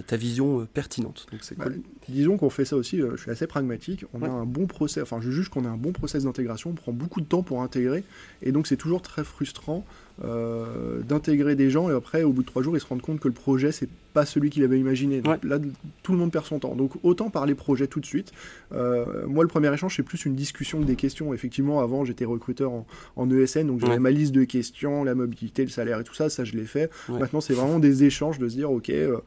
[0.05, 1.25] ta vision euh, pertinente.
[1.31, 1.65] Donc, c'est Bah.
[2.07, 4.27] Disons qu'on fait ça aussi, euh, je suis assez pragmatique, on Ouais.
[4.27, 6.91] a un bon process, enfin je juge qu'on a un bon process d'intégration, on prend
[6.91, 8.03] beaucoup de temps pour intégrer,
[8.41, 9.85] et donc c'est toujours très frustrant
[10.23, 13.19] euh, d'intégrer des gens, et après au bout de trois jours ils se rendent compte
[13.19, 15.21] que le projet c'est pas celui qu'il avait imaginé.
[15.21, 15.49] Donc, Ouais.
[15.49, 15.57] Là
[16.03, 18.31] tout le monde perd son temps, donc autant parler projet tout de suite.
[18.73, 22.25] Euh, moi le premier échange c'est plus une discussion que des questions, effectivement avant j'étais
[22.25, 23.99] recruteur en, en ESN, donc j'avais Ouais.
[23.99, 26.89] ma liste de questions, la mobilité, le salaire et tout ça, ça je l'ai fait.
[27.09, 27.19] Ouais.
[27.19, 28.89] Maintenant c'est vraiment des échanges de se dire ok...
[28.89, 29.17] euh,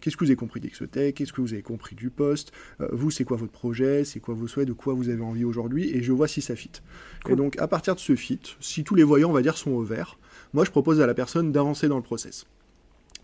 [0.00, 2.52] qu'est-ce que vous avez compris d'Exotech, qu'est-ce que vous avez compris du poste,
[2.92, 5.90] vous c'est quoi votre projet, c'est quoi vos souhaits, de quoi vous avez envie aujourd'hui,
[5.96, 6.70] et je vois si ça fit.
[7.24, 7.32] Cool.
[7.32, 9.70] Et donc à partir de ce fit, si tous les voyants on va dire sont
[9.70, 10.18] au vert,
[10.52, 12.46] moi je propose à la personne d'avancer dans le process.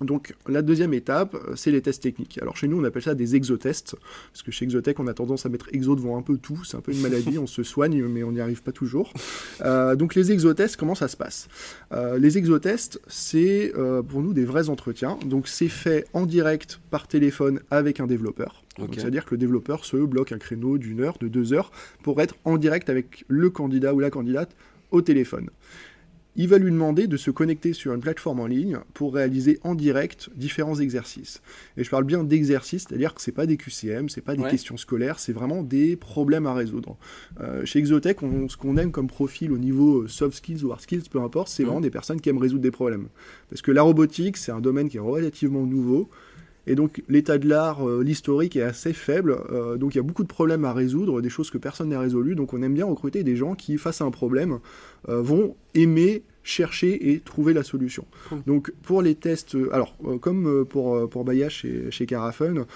[0.04, 2.38] Donc la deuxième étape, euh, c'est les tests techniques.
[2.40, 3.96] Alors chez nous, on appelle ça des exotests,
[4.32, 6.76] parce que chez Exotech, on a tendance à mettre exo devant un peu tout, c'est
[6.76, 9.12] un peu une maladie, on se soigne, mais on n'y arrive pas toujours.
[9.61, 11.48] Euh, donc les exotests, comment ça se passe?
[11.92, 16.80] Euh, Les exotests, c'est euh, pour nous des vrais entretiens, donc c'est fait en direct
[16.90, 18.62] par téléphone avec un développeur.
[18.78, 18.94] Donc, Ok.
[18.98, 21.70] C'est-à-dire que le développeur se bloque un créneau d'une heure, de deux heures,
[22.02, 24.50] pour être en direct avec le candidat ou la candidate
[24.90, 25.48] au téléphone
[26.34, 29.74] il va lui demander de se connecter sur une plateforme en ligne pour réaliser en
[29.74, 31.42] direct différents exercices.
[31.76, 34.50] Et je parle bien d'exercices, c'est-à-dire que c'est pas des QCM, c'est pas des Ouais.
[34.50, 36.96] questions scolaires, c'est vraiment des problèmes à résoudre.
[37.40, 40.72] Euh, chez Exotech, on- ce qu'on aime comme profil au niveau euh, soft skills ou
[40.72, 41.66] hard skills, peu importe, c'est Mhm.
[41.68, 43.08] vraiment des personnes qui aiment résoudre des problèmes.
[43.50, 46.08] Parce que la robotique, c'est un domaine qui est relativement nouveau.
[46.66, 50.05] Et donc l'état de l'art, euh, l'historique est assez faible, euh, donc il y a
[50.05, 52.87] beaucoup de problèmes à résoudre, des choses que personne n'a résolues, donc on aime bien
[52.87, 54.61] recruter des gens qui, face à un problème,
[55.09, 58.05] euh, vont aimer chercher et trouver la solution.
[58.46, 62.66] Donc pour les tests, alors comme pour, pour Baya chez, chez Carafun,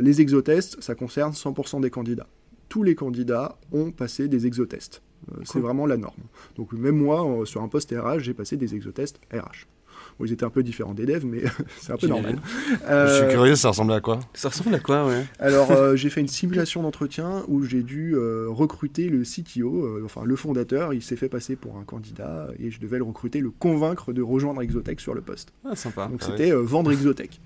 [0.00, 2.26] les exotests, ça concerne 100% des candidats.
[2.68, 5.02] Tous les candidats ont passé des exotests.
[5.44, 5.62] C'est Cool.
[5.62, 6.18] vraiment la norme.
[6.56, 9.68] Donc même moi, sur un poste RH, j'ai passé des exotests RH.
[10.18, 11.42] Bon, ils étaient un peu différents des devs, mais
[11.80, 12.36] c'est un peu normal.
[12.42, 14.20] Je suis Euh, curieux, ça ressemble à quoi?
[14.34, 15.24] Ça ressemble à quoi, ouais?
[15.38, 20.02] Alors, euh, j'ai fait une simulation d'entretien où j'ai dû euh, recruter le CTO, euh,
[20.04, 20.92] enfin le fondateur.
[20.94, 24.22] Il s'est fait passer pour un candidat et je devais le recruter, le convaincre de
[24.22, 25.52] rejoindre Exotech sur le poste.
[25.64, 26.06] Ah, sympa.
[26.06, 27.40] Donc Ah c'était euh, vendre Exotech.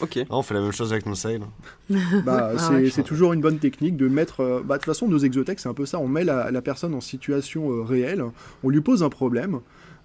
[0.00, 0.18] Ok.
[0.18, 1.42] Ah, On fait la même chose avec nos sales.
[2.24, 3.02] Bah, Ah c'est ouais.
[3.04, 4.40] toujours une bonne technique de mettre.
[4.40, 5.98] euh, bah, de toute façon, nos exotech, c'est un peu ça.
[5.98, 8.24] On met la, la personne en situation euh, réelle,
[8.64, 9.60] on lui pose un problème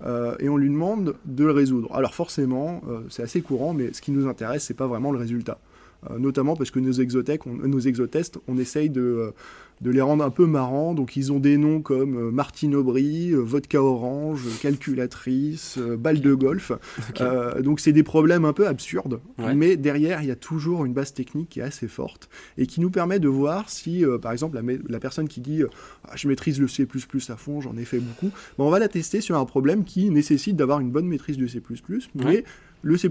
[0.06, 1.94] euh, et on lui demande de le résoudre.
[1.94, 5.18] Alors, forcément, euh, c'est assez courant, mais ce qui nous intéresse, c'est pas vraiment le
[5.18, 5.60] résultat.
[6.12, 6.92] Euh, notamment parce que nos
[7.48, 9.34] on- nos exotests, on essaye de,
[9.82, 10.94] de les rendre un peu marrants.
[10.94, 16.22] Donc, ils ont des noms comme euh, Martine Aubry, euh, Vodka Orange, Calculatrice, euh, Balle
[16.22, 16.72] de golf.
[17.22, 19.20] Euh, donc, c'est des problèmes un peu absurdes.
[19.38, 19.56] Ouais.
[19.56, 22.82] Mais derrière, il y a toujours une base technique qui est assez forte et qui
[22.82, 25.64] nous permet de voir si, euh, par exemple, la, personne qui dit
[26.06, 26.88] Ah, Je maîtrise le C
[27.30, 30.10] à fond, j'en ai fait beaucoup, ben, on va la tester sur un problème qui
[30.10, 31.62] nécessite d'avoir une bonne maîtrise du C,
[32.16, 32.44] mais Ouais.
[32.82, 33.10] Le C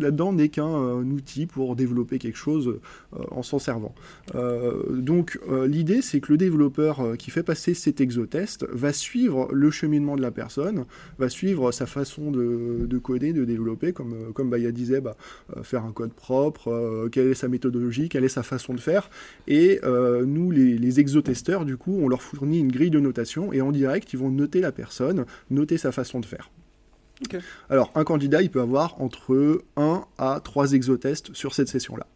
[0.00, 3.94] là-dedans n'est qu'un euh, outil pour développer quelque chose euh, en s'en servant.
[4.34, 9.70] Euh, donc, l'idée, c'est que le développeur qui fait passer cet exotest va suivre le
[9.70, 10.84] cheminement de la personne,
[11.18, 15.16] va suivre sa façon de, de coder, de développer, comme, comme Baya disait, bah,
[15.62, 19.10] faire un code propre, quelle est sa méthodologie, quelle est sa façon de faire.
[19.46, 19.80] Et
[20.26, 23.72] nous, les, les exotesteurs, du coup, on leur fournit une grille de notation et en
[23.72, 26.50] direct, ils vont noter la personne, noter sa façon de faire.
[27.68, 32.06] Alors, un candidat, il peut avoir entre 1 à 3 exotests sur cette session-là.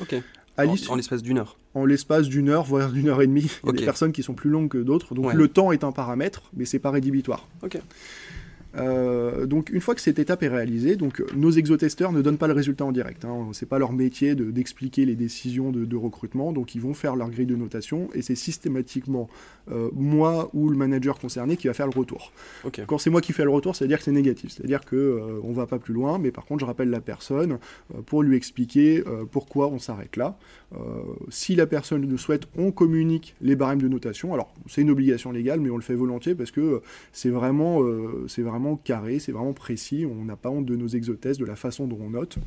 [0.00, 0.14] Ok.
[0.58, 1.56] En, l'espace d'une heure.
[1.74, 3.50] en l'espace d'une heure, voire d'une heure et demie.
[3.64, 5.34] Il y a des personnes qui sont plus longues que d'autres, donc Ouais.
[5.34, 7.46] le temps est un paramètre, mais c'est pas rédhibitoire.
[7.62, 7.78] Ok.
[8.76, 12.46] Euh, donc une fois que cette étape est réalisée, donc nos exotesteurs ne donnent pas
[12.46, 13.24] le résultat en direct.
[13.24, 16.94] Hein, c'est pas leur métier de- d'expliquer les décisions de, de recrutement, donc ils vont
[16.94, 19.28] faire leur grille de notation et c'est systématiquement
[19.72, 22.32] euh, moi ou le manager concerné qui va faire le retour.
[22.86, 25.52] Quand c'est moi qui fais le retour, c'est-à-dire que c'est négatif, c'est-à-dire que euh, on
[25.52, 27.58] va pas plus loin, mais par contre je rappelle la personne
[27.94, 29.02] euh, pour lui expliquer
[29.32, 30.36] pourquoi on s'arrête là.
[30.74, 34.32] Euh, si la personne le souhaite, on communique les barèmes de notation.
[34.34, 37.82] Alors c'est une obligation légale, mais on le fait volontiers parce que euh, c'est vraiment,
[37.82, 40.06] euh, vraiment carré, c'est vraiment précis.
[40.06, 42.38] On n'a pas honte de nos exotests, de la façon dont on note.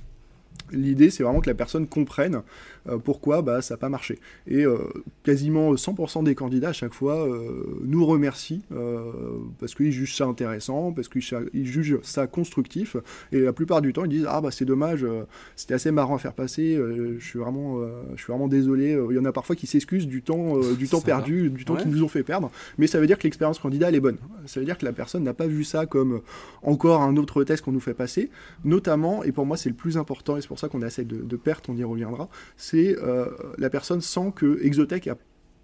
[0.73, 2.41] L'idée, c'est vraiment que la personne comprenne
[2.89, 4.19] euh, pourquoi bah, ça n'a pas marché.
[4.47, 4.77] Et euh,
[5.23, 8.61] quasiment 100% des candidats à chaque fois euh, nous remercient
[9.59, 12.97] parce qu'ils jugent ça intéressant, parce qu'ils jugent ça constructif.
[13.31, 15.05] Et la plupart du temps, ils disent Ah, bah c'est dommage,
[15.55, 17.79] c'était assez marrant à faire passer, je, suis vraiment,
[18.15, 18.97] je suis vraiment désolé.
[19.09, 21.81] Il y en a parfois qui s'excusent du temps, du temps perdu, du temps Ouais.
[21.81, 22.51] qu'ils nous ont fait perdre.
[22.77, 24.17] Mais ça veut dire que l'expérience candidat, elle est bonne.
[24.45, 26.21] Ça veut dire que la personne n'a pas vu ça comme
[26.61, 28.29] encore un autre test qu'on nous fait passer.
[28.63, 31.03] Notamment, et pour moi c'est le plus important, et c'est pour ça qu'on a assez
[31.05, 33.25] de, de pertes, on y reviendra, c'est euh,
[33.57, 35.17] la personne sent que Exotech a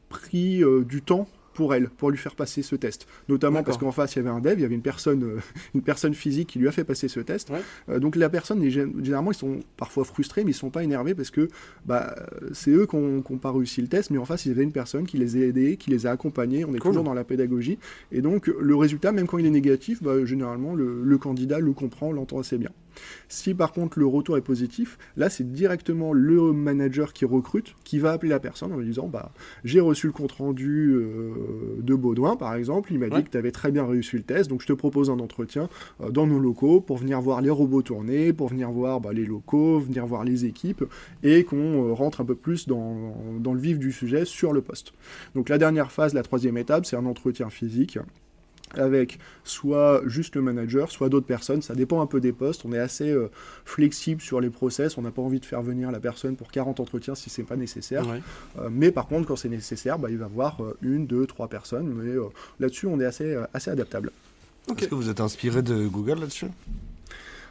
[0.10, 3.06] pris euh, du temps pour elle, pour lui faire passer ce test.
[3.28, 5.40] Notamment parce qu'en face, il y avait un dev, il y avait une personne, euh,
[5.76, 7.50] une personne physique qui lui a fait passer ce test.
[7.50, 7.60] Ouais.
[7.90, 11.32] Euh, donc la personne, généralement, ils sont parfois frustrés, mais ils sont pas énervés parce
[11.32, 11.50] que
[11.86, 12.16] bah,
[12.54, 14.72] c'est eux qui n'ont pas réussi le test, mais en face, il y avait une
[14.72, 16.64] personne qui les a aidés, qui les a accompagnés.
[16.64, 16.92] On est Cool.
[16.92, 17.78] toujours dans la pédagogie.
[18.14, 21.74] Et donc, le résultat, même quand il est négatif, bah, généralement, le, le candidat le
[21.74, 22.72] comprend, l'entend assez bien.
[23.28, 28.00] Si par contre le retour est positif, là c'est directement le manager qui recrute qui
[28.00, 29.32] va appeler la personne en lui disant bah
[29.64, 31.32] j'ai reçu le compte rendu euh,
[31.82, 33.18] de Baudouin par exemple, il m'a Ouais.
[33.18, 35.68] dit que tu avais très bien réussi le test, donc je te propose un entretien
[36.02, 39.26] euh, dans nos locaux pour venir voir les robots tourner, pour venir voir bah, les
[39.26, 40.84] locaux, venir voir les équipes
[41.24, 44.62] et qu'on euh, rentre un peu plus dans, dans le vif du sujet sur le
[44.62, 44.94] poste.
[45.36, 47.98] Donc la dernière phase, la troisième étape, c'est un entretien physique
[48.76, 51.62] avec soit juste le manager, soit d'autres personnes.
[51.62, 52.66] Ça dépend un peu des postes.
[52.66, 53.30] On est assez euh,
[53.66, 54.98] flexible sur les process.
[54.98, 57.56] On n'a pas envie de faire venir la personne pour 40 entretiens si c'est pas
[57.56, 58.08] nécessaire.
[58.08, 58.22] Ouais.
[58.60, 61.48] Euh, mais par contre, quand c'est nécessaire, bah, il va voir euh, une, deux, trois
[61.48, 61.94] personnes.
[61.96, 62.26] Mais euh,
[62.60, 64.12] là-dessus, on est assez, euh, assez adaptable.
[64.78, 66.48] Est-ce que vous êtes inspiré de Google là-dessus?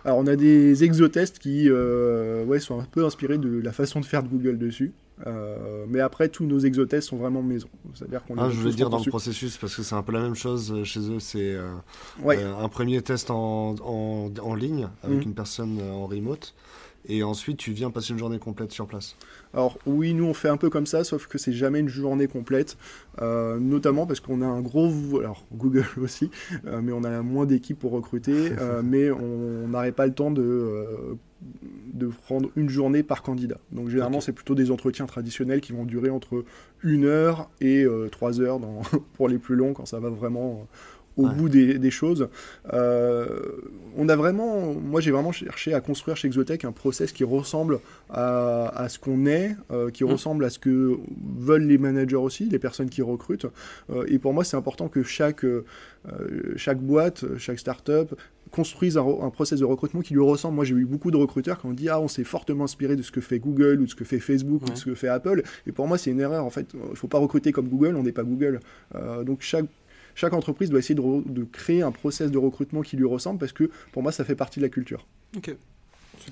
[0.04, 4.00] Alors, on a des exotests qui euh, ouais, sont un peu inspirés de la façon
[4.00, 4.92] de faire de Google dessus.
[5.26, 7.68] Euh, mais après, tous nos exotests sont vraiment maison.
[7.94, 10.20] C'est-à-dire qu'on Ah, Je voulais dire dans le processus parce que c'est un peu la
[10.20, 11.18] même chose chez eux.
[11.20, 11.72] C'est euh,
[12.22, 12.38] Ouais.
[12.38, 15.22] euh, un premier test en, en, en ligne avec Mhm.
[15.24, 16.54] une personne en remote.
[17.06, 19.16] Et ensuite, tu viens passer une journée complète sur place.
[19.54, 22.26] Alors oui, nous on fait un peu comme ça, sauf que c'est jamais une journée
[22.28, 22.76] complète,
[23.22, 26.30] euh, notamment parce qu'on a un gros, alors Google aussi,
[26.66, 30.30] euh, mais on a moins d'équipes pour recruter, euh, mais on n'aurait pas le temps
[30.30, 30.84] de,
[31.94, 33.58] de prendre une journée par candidat.
[33.72, 36.44] Donc généralement c'est plutôt des entretiens traditionnels qui vont durer entre
[36.82, 38.82] une heure et trois heures dans-
[39.14, 40.66] pour les plus longs quand ça va vraiment
[41.18, 41.34] au Ouais.
[41.34, 42.28] bout des, des choses.
[42.72, 43.26] Euh,
[43.96, 47.80] on a vraiment, moi j'ai vraiment cherché à construire chez Exotech un process qui ressemble
[48.08, 50.10] à, à ce qu'on est, euh, qui Mm.
[50.12, 50.96] ressemble à ce que
[51.38, 53.46] veulent les managers aussi, les personnes qui recrutent.
[53.90, 55.44] Euh, et pour moi, c'est important que chaque,
[56.56, 58.14] chaque boîte, chaque start-up
[58.50, 60.54] construise un, un, process de recrutement qui lui ressemble.
[60.54, 63.02] Moi, j'ai eu beaucoup de recruteurs qui ont dit Ah, on s'est fortement inspiré de
[63.02, 65.08] ce que fait Google ou de ce que fait Facebook ou de ce que fait
[65.08, 65.42] Apple.
[65.66, 66.44] Et pour moi, c'est une erreur.
[66.44, 68.60] En fait, il ne faut pas recruter comme Google, on n'est pas Google.
[68.94, 69.66] Euh, donc, chaque,
[70.18, 73.52] chaque entreprise doit essayer de, de, créer un process de recrutement qui lui ressemble parce
[73.52, 75.06] que pour moi, ça fait partie de la culture.
[75.36, 75.54] Ok.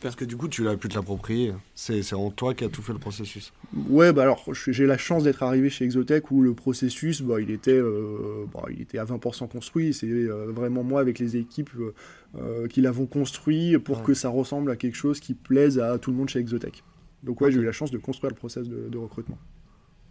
[0.01, 1.53] Parce que du coup, tu l'as pu te l'approprier.
[1.77, 3.53] C'est en toi qui a tout fait le processus.
[3.89, 7.53] Ouais, bah alors j'ai la chance d'être arrivé chez Exotech où le processus, bah, il,
[7.53, 9.95] était, euh, bah, il était à 20% construit.
[9.95, 11.71] C'est euh, vraiment moi avec les équipes
[12.35, 16.11] euh, qui l'avons construit pour que ça ressemble à quelque chose qui plaise à tout
[16.11, 16.83] le monde chez Exotech.
[17.23, 17.55] Donc ouais, okay.
[17.55, 19.39] j'ai eu la chance de construire le process de, de recrutement.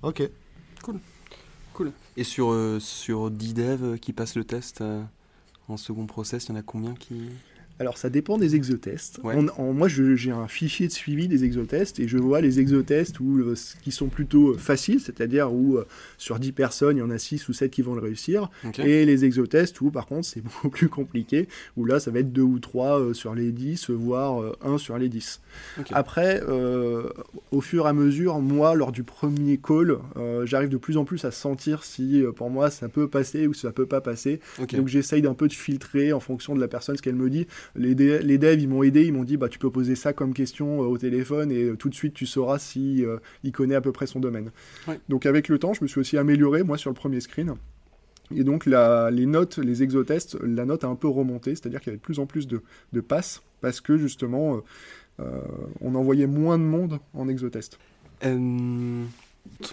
[0.02, 0.24] Ok,
[0.82, 1.00] cool.
[1.76, 1.92] Cool.
[2.18, 4.84] Et sur, sur 10 devs qui passent le test
[5.68, 7.30] en second process, il y en a combien qui...
[7.80, 9.20] Alors ça dépend des exotests.
[9.24, 9.36] Ouais.
[9.38, 13.20] On, en, moi j'ai un fichier de suivi des exotests et je vois les exotests
[13.20, 15.86] où, euh, qui sont plutôt faciles, c'est-à-dire où euh,
[16.18, 18.50] sur 10 personnes il y en a 6 ou 7 qui vont le réussir.
[18.66, 18.90] Okay.
[18.90, 22.32] Et les exotests où par contre c'est beaucoup plus compliqué, où là ça va être
[22.32, 25.42] 2 ou 3 euh, sur les 10, voire 1 sur les 10.
[25.80, 25.94] Okay.
[25.94, 27.10] Après, euh,
[27.52, 31.06] au fur et à mesure, moi lors du premier call, euh, j'arrive de plus en
[31.06, 34.40] plus à sentir si pour moi ça peut passer ou ça peut pas passer.
[34.62, 34.78] Okay.
[34.78, 37.48] Donc j'essaye d'un peu de filtrer en fonction de la personne ce qu'elle me dit
[37.76, 40.14] les, de les devs ils m'ont aidé, ils m'ont dit bah tu peux poser ça
[40.14, 43.52] comme question euh, au téléphone et euh, tout de suite tu sauras si euh, il
[43.52, 44.52] connaît à peu près son domaine.
[44.88, 45.00] Ouais.
[45.10, 47.54] Donc avec le temps, je me suis aussi amélioré moi sur le premier screen.
[48.36, 51.90] Et donc la, les notes, les exotests, la note a un peu remonté, c'est-à-dire qu'il
[51.90, 54.62] y avait de plus en plus de, de passes parce que justement
[55.80, 57.78] on envoyait moins de monde en exotest.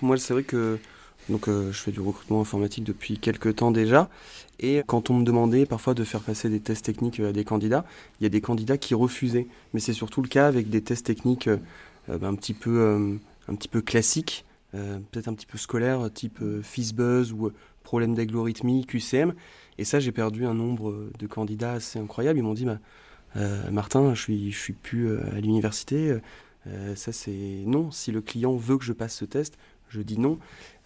[0.03, 0.79] moi c'est vrai que
[1.29, 4.09] donc euh, je fais du recrutement informatique depuis quelques temps déjà.
[4.59, 7.85] Et quand on me demandait parfois de faire passer des tests techniques à des candidats,
[8.21, 9.47] il y a des candidats qui refusaient.
[9.73, 11.59] Mais c'est surtout le cas avec des tests techniques euh,
[12.09, 13.17] un, petit peu, euh,
[13.49, 17.51] un petit peu classiques, peut-être un petit peu scolaires, type FizzBuzz ou
[17.83, 19.35] problème d'algorithmie, QCM.
[19.77, 22.39] Et ça, j'ai perdu un nombre de candidats assez incroyable.
[22.39, 22.79] Ils m'ont dit, bah,
[23.71, 26.17] Martin, je suis, je suis plus à l'université.
[26.95, 27.91] ça, c'est non.
[27.91, 29.59] Si le client veut que je passe ce test,
[29.93, 30.39] je dis non.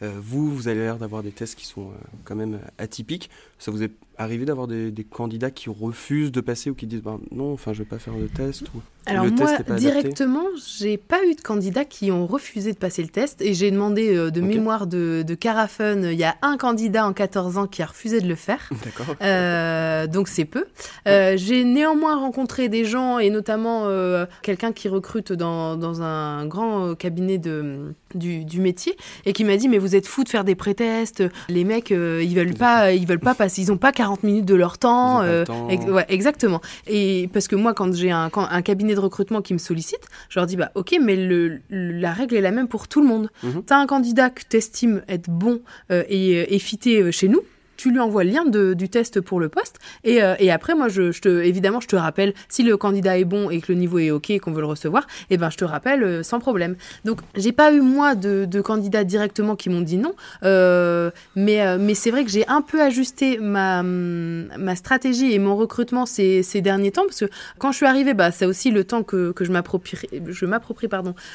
[0.03, 3.31] Euh, vous, vous avez l'air d'avoir des tests qui sont euh, quand même atypiques.
[3.59, 7.03] Ça vous est arrivé d'avoir des, des, candidats qui refusent de passer ou qui disent
[7.03, 9.65] ben, non, enfin, je vais pas faire le test ou Alors le moi, test est
[9.65, 10.45] pas directement,
[10.79, 14.15] j'ai pas eu de candidats qui ont refusé de passer le test et j'ai demandé
[14.15, 14.49] euh, de okay.
[14.49, 18.21] mémoire de, de Carafun, il y a un candidat en 14 ans qui a refusé
[18.21, 18.71] de le faire.
[18.85, 19.15] D'accord.
[19.23, 20.67] Euh, donc c'est peu.
[21.07, 26.47] Euh, j'ai néanmoins rencontré des gens et notamment euh, quelqu'un qui recrute dans, dans un
[26.47, 30.29] grand cabinet de, du, du métier et qui m'a dit mais vous êtes fou de
[30.29, 33.93] faire des pré-tests, les mecs ils veulent pas, ils veulent pas passer, ils ont pas
[33.93, 35.23] 40 minutes de leur temps.
[35.23, 35.69] Euh, temps.
[35.69, 36.61] Ex ouais, exactement.
[36.87, 40.39] Et parce que moi, quand j'ai un, un, cabinet de recrutement qui me sollicite, je
[40.39, 43.29] leur dis bah ok, mais le, la règle est la même pour tout le monde.
[43.43, 43.51] Mhm.
[43.51, 43.65] Mm -hmm.
[43.65, 47.43] T'as un candidat que t'estimes être bon euh, et, et fité chez nous
[47.77, 50.75] tu lui envoies le lien de, du test pour le poste et, euh, et après
[50.75, 53.73] moi je, je, te évidemment je te rappelle si le candidat est bon et que
[53.73, 56.23] le niveau est ok et qu'on veut le recevoir eh ben je te rappelle euh,
[56.23, 56.77] sans problème.
[57.05, 61.95] Donc j'ai pas eu moi de, candidats directement qui m'ont dit non euh, mais mais
[61.95, 66.63] c'est vrai que j'ai un peu ajusté ma ma stratégie et mon recrutement ces, ces
[66.63, 67.27] derniers temps parce que
[67.59, 70.89] quand je suis arrivée bah c'est aussi le temps que, que je m'approprie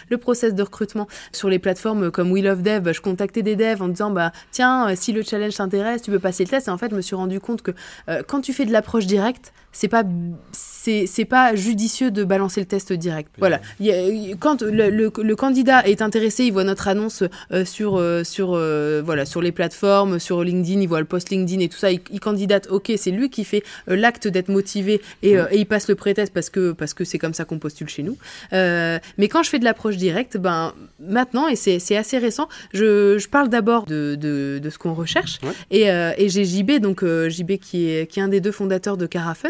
[0.09, 2.91] le process de recrutement sur les plateformes comme We Love Dev.
[2.91, 6.45] Je contactais des devs en disant bah tiens si le challenge t'intéresse tu peux passer
[6.45, 7.71] le test et en fait je me suis rendu compte que
[8.07, 10.03] euh, quand tu fais de l'approche directe c'est pas
[10.53, 13.61] c'est pas judicieux de balancer le test direct voilà
[14.39, 18.53] quand le, le, le, candidat est intéressé il voit notre annonce euh, sur euh, sur
[18.53, 21.91] euh, voilà sur les plateformes sur LinkedIn il voit le post LinkedIn et tout ça
[21.91, 25.47] il, il candidate ok c'est lui qui fait euh, l'acte d'être motivé et, mmh.
[25.51, 28.03] et, il passe le pré-test parce que parce que c'est comme ça qu'on postule chez
[28.03, 28.17] nous
[28.53, 33.17] euh, mais quand je fais de l'approche directe ben maintenant et c'est assez récent je,
[33.17, 35.53] je parle d'abord de, de, de, ce qu'on recherche ouais.
[35.69, 39.05] et, et j'ai JB donc JB qui est qui est un des deux fondateurs de
[39.05, 39.49] Carafun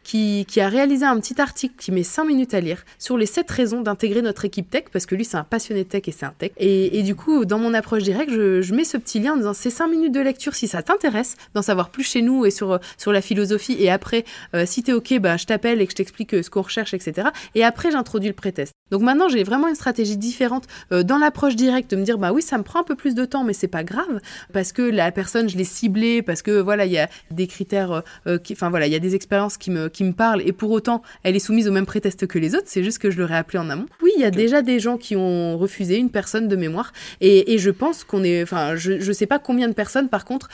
[0.03, 3.25] qui, qui, a réalisé un petit article qui met 5 minutes à lire sur les
[3.25, 6.11] 7 raisons d'intégrer notre équipe tech, parce que lui, c'est un passionné de tech et
[6.11, 6.51] c'est un tech.
[6.57, 9.37] Et, et, du coup, dans mon approche directe, je, je, mets ce petit lien en
[9.37, 12.51] disant c'est 5 minutes de lecture si ça t'intéresse, d'en savoir plus chez nous et
[12.51, 13.75] sur, sur la philosophie.
[13.79, 16.61] Et après, euh, si t'es OK, bah, je t'appelle et que je t'explique ce qu'on
[16.61, 17.29] recherche, etc.
[17.55, 18.73] Et après, j'introduis le pré-test.
[18.91, 22.33] Donc maintenant, j'ai vraiment une stratégie différente euh, dans l'approche directe de me dire bah
[22.33, 24.19] oui, ça me prend un peu plus de temps, mais c'est pas grave
[24.53, 28.03] parce que la personne, je l'ai ciblée, parce que voilà, il y a des critères,
[28.27, 30.71] euh, enfin voilà, il y a des expériences qui me, qui me parlent et pour
[30.71, 32.67] autant, elle est soumise au même pré-test que les autres.
[32.67, 33.85] C'est juste que je l'aurais appelé en amont.
[34.01, 34.37] Oui, il y a okay.
[34.37, 38.23] déjà des gens qui ont refusé une personne de mémoire et, et je pense qu'on
[38.23, 40.49] est, enfin, je, je sais pas combien de personnes par contre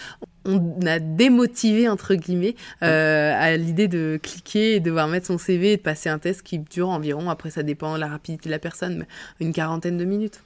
[0.48, 5.38] on a démotivé entre guillemets euh, à l'idée de cliquer et de devoir mettre son
[5.38, 8.50] CV et de passer un test qui dure environ, après ça dépend de la rapidité
[8.50, 10.42] de la personne, mais une quarantaine de minutes.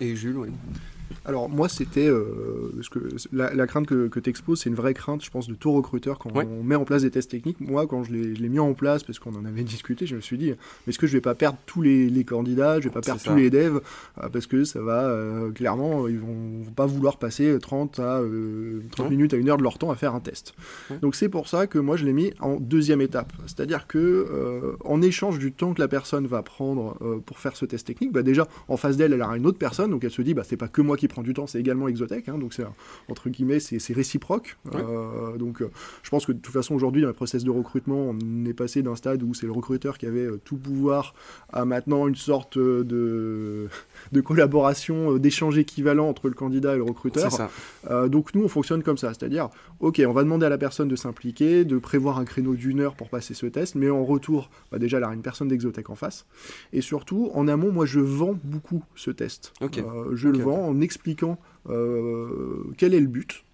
[0.00, 0.48] Et Jules, oui.
[1.24, 2.98] Alors moi c'était euh, parce que
[3.32, 5.72] la, la crainte que, que tu exposes c'est une vraie crainte je pense de tout
[5.72, 6.46] recruteur quand Ouais.
[6.46, 7.60] on met en place des tests techniques.
[7.60, 10.38] Moi quand je l'ai mis en place parce qu'on en avait discuté je me suis
[10.38, 10.50] dit
[10.86, 13.20] mais est-ce que je vais pas perdre tous les, les candidats, je vais pas perdre
[13.20, 13.30] ça.
[13.30, 13.80] tous les devs
[14.22, 18.20] euh, parce que ça va euh, clairement ils vont, vont pas vouloir passer 30 à
[18.20, 19.10] euh, 30 Ouais.
[19.10, 20.54] minutes à une heure de leur temps à faire un test.
[20.90, 20.98] Ouais.
[20.98, 23.32] Donc c'est pour ça que moi je l'ai mis en deuxième étape.
[23.46, 27.86] C'est-à-dire que en échange du temps que la personne va prendre pour faire ce test
[27.86, 30.34] technique, bah déjà en face d'elle, elle aura une autre personne, donc elle se dit
[30.34, 32.64] bah c'est pas que moi qui prends du temps, c'est également Exotech, hein, donc c'est
[33.08, 34.56] entre guillemets c'est réciproque.
[34.74, 35.70] Euh, donc euh,
[36.02, 38.82] je pense que de toute façon aujourd'hui dans le process de recrutement, on est passé
[38.82, 41.14] d'un stade où c'est le recruteur qui avait euh, tout pouvoir
[41.52, 43.68] à maintenant une sorte de
[44.12, 47.30] de collaboration, d'échange équivalent entre le candidat et le recruteur.
[47.30, 47.50] ça.
[47.90, 49.48] Euh, donc nous, on fonctionne comme ça, c'est-à-dire,
[49.80, 52.94] ok, on va demander à la personne de s'impliquer, de prévoir un créneau d'une heure
[52.94, 55.94] pour passer ce test, mais en retour, bah, déjà, elle aura une personne d'Exotech en
[55.94, 56.26] face.
[56.72, 59.52] Et surtout, en amont, moi, je vends beaucoup ce test.
[59.60, 59.78] Ok.
[59.78, 61.38] Euh, je le vends en expliquant
[61.70, 63.44] euh, quel est le but,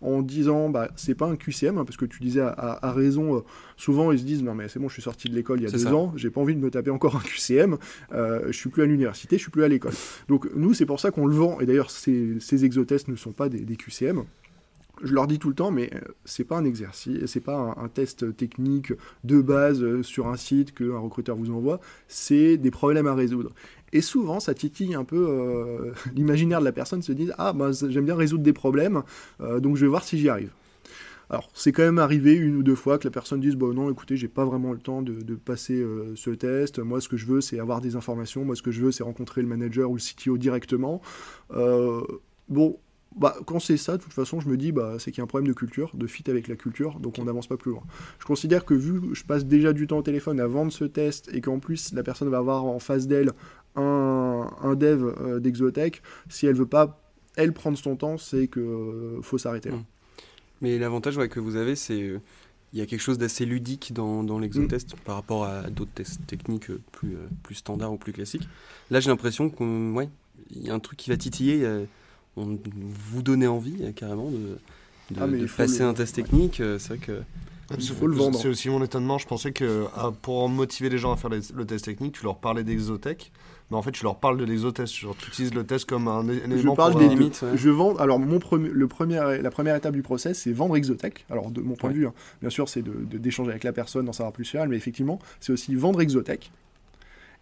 [0.00, 2.92] en disant, bah, c'est pas un QCM, hein, parce que tu disais à, à- à
[2.92, 3.40] raison, euh,
[3.76, 5.66] souvent ils se disent, non mais c'est bon, je suis sorti de l'école il y
[5.66, 5.94] a deux ça.
[5.94, 7.76] ans, j'ai pas envie de me taper encore un QCM,
[8.12, 9.92] euh, je suis plus à l'université, je suis plus à l'école.
[10.28, 13.32] Donc nous, c'est pour ça qu'on le vend, et d'ailleurs ces, ces exotests ne sont
[13.32, 14.24] pas des, des QCM.
[15.04, 15.90] Je leur dis tout le temps, mais
[16.24, 18.92] c'est pas un exercice, c'est pas un, un test technique
[19.24, 23.52] de base sur un site qu'un recruteur vous envoie, c'est des problèmes à résoudre.
[23.92, 27.70] Et souvent, ça titille un peu euh, l'imaginaire de la personne, se dit ah bah,
[27.88, 29.02] j'aime bien résoudre des problèmes,
[29.40, 30.50] euh, donc je vais voir si j'y arrive.
[31.30, 33.90] Alors, c'est quand même arrivé une ou deux fois que la personne dise bon non,
[33.90, 36.78] écoutez, j'ai pas vraiment le temps de, de passer euh, ce test.
[36.78, 38.44] Moi, ce que je veux, c'est avoir des informations.
[38.44, 41.00] Moi, ce que je veux, c'est rencontrer le manager ou le CTO directement.
[42.48, 42.78] Bon,
[43.16, 45.24] bah, quand c'est ça, de toute façon, je me dis bah, c'est qu'il y a
[45.24, 47.82] un problème de culture, de fit avec la culture, donc on n'avance pas plus loin.
[48.18, 50.84] Je considère que vu que je passe déjà du temps au téléphone à vendre ce
[50.84, 53.32] test et qu'en plus la personne va avoir en face d'elle
[53.76, 56.98] un, un dev euh, d'Exotech, si elle veut pas
[57.36, 59.76] elle prendre son temps, c'est que euh, faut s'arrêter là.
[59.76, 59.84] Mm.
[60.60, 62.20] Mais l'avantage ouais, que vous avez, c'est euh,
[62.72, 66.24] il y a quelque chose d'assez ludique dans, dans l'exotest par rapport à d'autres tests
[66.26, 68.48] techniques plus, euh, plus standards ou plus classiques.
[68.90, 70.08] Là, j'ai l'impression qu'il ouais,
[70.54, 71.66] y a un truc qui va titiller.
[72.36, 74.58] on, vous donner envie euh, carrément de,
[75.10, 76.56] de, Ah, de passer le- un test technique.
[76.78, 77.22] C'est vrai que
[78.16, 78.38] vendre.
[78.38, 79.18] C'est aussi mon étonnement.
[79.18, 82.24] Je pensais que ah, pour motiver les gens à faire les- le test technique, tu
[82.24, 83.32] leur parlais d'exotech.
[83.72, 84.94] Mais en fait, tu leur parles de l'exotest.
[84.94, 87.08] Genre, tu utilises le test comme un, é- un Je élément parle pour des un-
[87.08, 87.14] deux.
[87.16, 87.56] limites, ouais.
[87.56, 87.96] Je vends.
[87.96, 91.24] Alors, mon premier, le premier, la première étape du process, c'est vendre Exotech.
[91.30, 91.94] Alors, de mon point Ouais.
[91.94, 92.12] de vue, hein,
[92.42, 94.76] bien sûr, c'est de- de- d'échanger avec la personne, d'en savoir plus sur elle, mais
[94.76, 96.52] effectivement, c'est aussi vendre Exotech.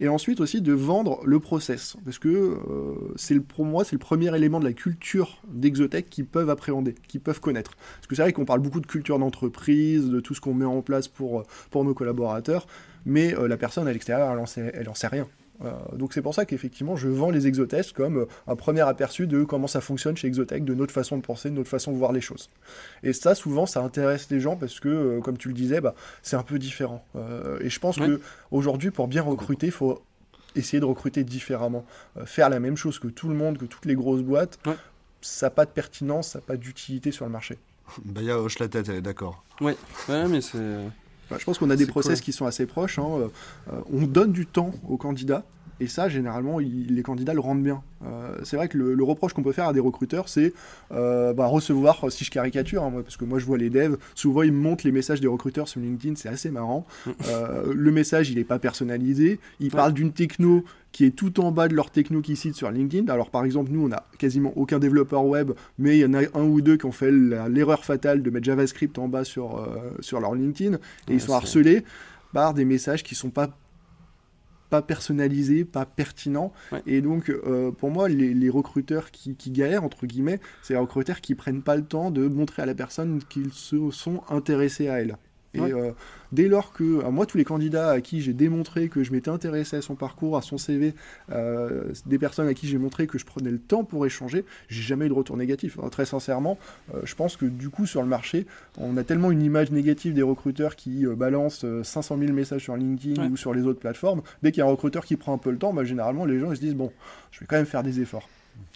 [0.03, 1.97] Et ensuite aussi de vendre le process.
[2.05, 6.09] Parce que euh, c'est le, pour moi, c'est le premier élément de la culture d'Exotech
[6.09, 7.73] qu'ils peuvent appréhender, qu'ils peuvent connaître.
[7.97, 10.65] Parce que c'est vrai qu'on parle beaucoup de culture d'entreprise, de tout ce qu'on met
[10.65, 12.67] en place pour, pour nos collaborateurs,
[13.05, 15.27] mais euh, la personne à l'extérieur, elle en sait, elle en sait rien.
[15.63, 19.27] Euh, donc c'est pour ça qu'effectivement je vends les exotests comme euh, un premier aperçu
[19.27, 21.97] de comment ça fonctionne chez Exotech, de notre façon de penser, de notre façon de
[21.99, 22.49] voir les choses.
[23.03, 25.95] Et ça souvent ça intéresse les gens parce que euh, comme tu le disais, bah,
[26.23, 27.05] c'est un peu différent.
[27.17, 28.07] Euh, et je pense Ouais.
[28.07, 30.03] que aujourd'hui pour bien recruter, il faut
[30.57, 31.85] essayer de recruter différemment.
[32.17, 34.75] Euh, faire la même chose que tout le monde, que toutes les grosses boîtes, Ouais.
[35.21, 37.59] ça n'a pas de pertinence, ça n'a pas d'utilité sur le marché.
[38.05, 39.45] Baya hoche la tête, elle est d'accord.
[39.61, 39.77] ouais,
[40.09, 40.91] mais c'est Bah,
[41.39, 42.25] je pense qu'on a des process cool.
[42.25, 42.99] qui sont assez proches.
[42.99, 43.07] hein.
[43.07, 43.29] Euh,
[43.73, 45.45] euh, on donne du temps aux candidats.
[45.81, 47.83] Et ça, généralement, il- les candidats le rendent bien.
[48.05, 50.53] Euh, c'est vrai que le, le reproche qu'on peut faire à des recruteurs, c'est
[50.93, 53.97] euh, bah, recevoir, si je caricature, hein, moi, parce que moi je vois les devs,
[54.15, 56.87] souvent ils me montrent les messages des recruteurs sur LinkedIn, c'est assez marrant.
[57.29, 59.39] Euh, le message, il n'est pas personnalisé.
[59.59, 59.71] Ils Ouais.
[59.71, 63.11] parlent d'une techno qui est tout en bas de leur techno qu'ils citent sur LinkedIn.
[63.13, 66.23] Alors par exemple, nous, on a quasiment aucun développeur web, mais il y en a
[66.35, 69.67] un ou deux qui ont fait l'erreur fatale de mettre JavaScript en bas sur,
[70.01, 71.85] sur leur LinkedIn, et Ouais, ils sont harcelés
[72.33, 73.51] par des messages qui sont pas
[74.71, 76.53] pas personnalisés, pas pertinents.
[76.73, 76.83] Ouais.
[76.87, 80.81] Et donc, euh, pour moi, les, les recruteurs qui, qui galèrent, entre guillemets, c'est les
[80.81, 84.89] recruteurs qui prennent pas le temps de montrer à la personne qu'ils se sont intéressés
[84.89, 85.17] à elle.
[85.53, 85.73] Et Ouais.
[85.73, 85.91] euh,
[86.31, 89.31] dès lors que, à moi, tous les candidats à qui j'ai démontré que je m'étais
[89.31, 90.95] intéressé à son parcours, à son CV,
[91.33, 94.83] euh, des personnes à qui j'ai montré que je prenais le temps pour échanger, j'ai
[94.83, 95.77] jamais eu de retour négatif.
[95.79, 96.57] Alors, très sincèrement,
[96.95, 98.47] euh, je pense que du coup, sur le marché,
[98.79, 102.63] on a tellement une image négative des recruteurs qui euh, balancent euh, 500 000 messages
[102.63, 103.29] sur LinkedIn Ouais.
[103.29, 104.23] ou sur les autres plateformes.
[104.43, 106.39] Dès qu'il y a un recruteur qui prend un peu le temps, bah, généralement, les
[106.39, 106.93] gens ils se disent bon,
[107.33, 108.29] je vais quand même faire des efforts.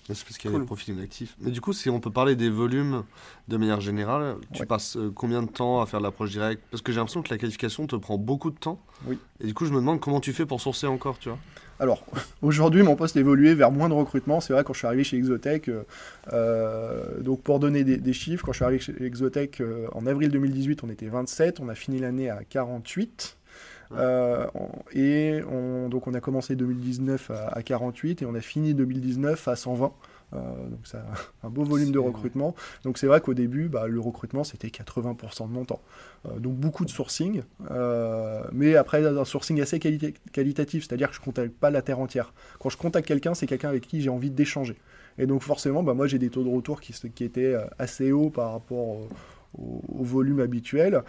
[0.06, 0.62] C'est parce qu'il y a Cool.
[0.62, 1.34] des profils inactifs.
[1.40, 3.04] Mais du coup, si on peut parler des volumes
[3.48, 4.66] de manière générale, tu Ouais.
[4.66, 6.62] passes euh, combien de temps à faire de l'approche directe?
[6.70, 8.78] Parce que j'ai l'impression que la qualification te prend beaucoup de temps.
[9.06, 9.18] Oui.
[9.40, 11.38] Et du coup, je me demande comment tu fais pour sourcer encore, tu vois?
[11.80, 12.04] Alors,
[12.42, 14.40] aujourd'hui, mon poste a évolué vers moins de recrutement.
[14.40, 15.82] C'est vrai, quand je suis arrivé chez Exotech, euh,
[16.32, 20.06] euh, donc pour donner des, des chiffres, quand je suis arrivé chez Exotech euh, en
[20.06, 23.36] avril 2018, on était 27, on a fini l'année à 48.
[23.96, 24.46] Euh,
[24.92, 29.48] et on, donc on a commencé 2019 à, à 48 et on a fini 2019
[29.48, 29.92] à 120.
[30.32, 30.42] donc
[30.84, 30.98] c'est
[31.42, 32.54] un beau volume de recrutement.
[32.84, 35.80] Donc c'est vrai qu'au début, bah, le recrutement, c'était 80% de mon temps.
[36.38, 37.42] donc beaucoup de sourcing,
[38.52, 42.32] mais après un sourcing assez qualitatif, c'est-à-dire que je ne contacte pas la terre entière.
[42.58, 44.76] Quand je contacte quelqu'un, c'est quelqu'un avec qui j'ai envie d'échanger.
[45.18, 48.30] Et donc forcément, bah, moi j'ai des taux de retour qui, qui étaient assez hauts
[48.30, 49.08] par rapport au,
[50.00, 51.02] volume habituel,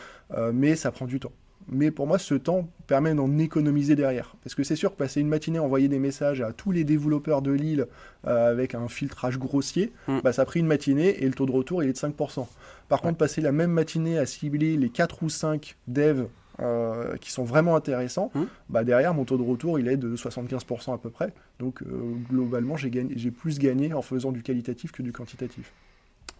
[0.54, 1.32] mais ça prend du temps
[1.68, 4.36] mais pour moi, ce temps permet d'en économiser derrière.
[4.44, 6.84] Parce que c'est sûr que passer une matinée à envoyer des messages à tous les
[6.84, 7.88] développeurs de l'île
[8.28, 10.20] euh, avec un filtrage grossier, mm.
[10.24, 12.48] bah, ça a pris une matinée et le taux de retour, il est de 5%.
[12.88, 16.28] Par contre, passer la même matinée à cibler les 4 ou 5 devs
[16.60, 18.44] euh, qui sont vraiment intéressants, mm.
[18.70, 21.34] bah derrière, mon taux de retour, il est de 75% à peu près.
[21.60, 25.72] Donc, euh, globalement, j'ai plus gagné en faisant du qualitatif que du quantitatif.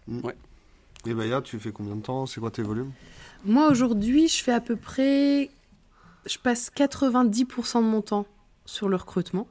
[0.06, 0.20] Mm.
[0.24, 0.34] Ouais.
[1.06, 2.26] Et Baya, tu fais combien de temps?
[2.26, 2.90] C'est quoi tes volumes?
[3.44, 5.50] Moi, aujourd'hui, je fais à peu près.
[6.26, 8.26] Je passe 90% de mon temps
[8.64, 9.46] sur le recrutement.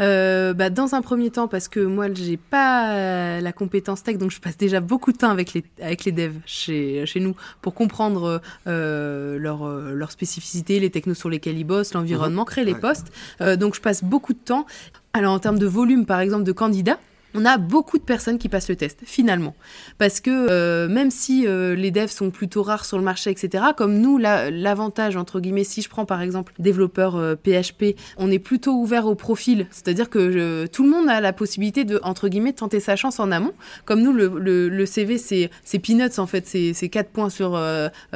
[0.00, 4.32] Euh, bah, dans un premier temps, parce que moi, j'ai pas la compétence tech, donc
[4.32, 7.74] je passe déjà beaucoup de temps avec les, avec les devs chez, chez nous pour
[7.74, 13.12] comprendre euh, leurs leur spécificités, les technos sur lesquels ils bossent, l'environnement, créer les postes.
[13.40, 14.66] Euh, donc je passe beaucoup de temps.
[15.12, 16.98] Alors en termes de volume, par exemple, de candidats,
[17.36, 19.54] on a beaucoup de personnes qui passent le test, finalement.
[19.98, 23.64] Parce que euh, même si euh, les devs sont plutôt rares sur le marché, etc.,
[23.76, 28.38] comme nous, l'avantage, entre guillemets, si je prends par exemple développeur PHP, euh, on est
[28.38, 29.66] plutôt ouvert au profil.
[29.70, 33.30] C'est-à-dire que tout le monde a la possibilité de, entre guillemets, tenter sa chance en
[33.30, 33.52] amont.
[33.84, 36.46] Comme nous, le, CV, c'est peanuts, en fait.
[36.46, 37.60] C'est 4 points sur,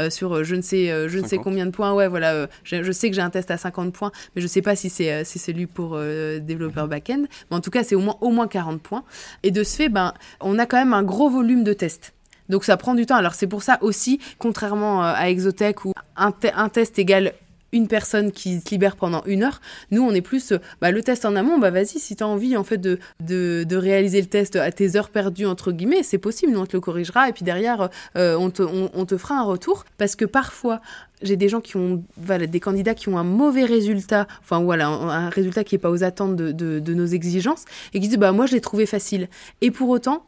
[0.09, 1.93] sur je ne sais, je ne sais combien de points.
[1.93, 2.49] Ouais, voilà.
[2.65, 4.89] Je, sais que j'ai un test à 50 points, mais je ne sais pas si
[4.89, 7.25] c'est celui pour développeur back-end.
[7.51, 9.05] Mais en tout cas, c'est au moins, au moins 40 points.
[9.43, 12.13] Et de ce fait, ben, on a quand même un gros volume de tests.
[12.51, 13.17] Donc ça prend du temps.
[13.17, 16.33] Alors c'est pour ça aussi, contrairement euh, à Exotech où un,
[16.69, 17.33] test égale
[17.73, 19.61] une personne qui se libère pendant une heure.
[19.91, 22.27] Nous, on est plus, euh, bah, le test en amont, bah vas-y, si tu as
[22.27, 26.19] envie en fait de, de, réaliser le test à tes heures perdues, entre guillemets, c'est
[26.19, 29.37] possible, nous on te le corrigera et puis derrière, euh, on, te, on, te fera
[29.37, 29.85] un retour.
[29.99, 30.81] Parce que parfois,
[31.23, 35.29] j'ai des gens qui ont, des candidats qui ont un mauvais résultat, enfin voilà, un,
[35.29, 37.65] résultat qui n'est pas aux attentes de, de, nos exigences,
[37.95, 39.29] et qui disent, bah moi je l'ai trouvé facile.
[39.61, 40.25] Et pour autant,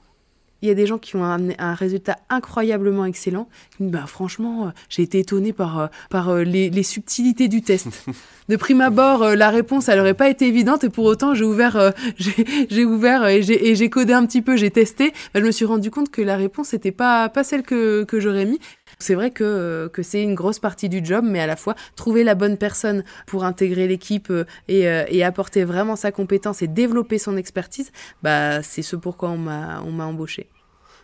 [0.62, 3.48] il y a des gens qui ont un, un résultat incroyablement excellent.
[3.80, 7.88] Bah, franchement, euh, j'ai été étonnée par, euh, par euh, les, les, subtilités du test.
[8.48, 11.92] De prime abord, la réponse, elle n'aurait pas été évidente et pour autant, j'ai ouvert,
[12.68, 15.12] j'ai ouvert et j'ai codé un petit peu, j'ai testé.
[15.32, 18.18] Bah, je me suis rendu compte que la réponse n'était pas, pas celle que, que
[18.18, 18.58] j'aurais mis.
[18.98, 22.24] C'est vrai que, que c'est une grosse partie du job, mais à la fois trouver
[22.24, 24.32] la bonne personne pour intégrer l'équipe
[24.68, 29.38] et, et, apporter vraiment sa compétence et développer son expertise, bah, c'est ce pourquoi on
[29.38, 30.48] m'a embauché.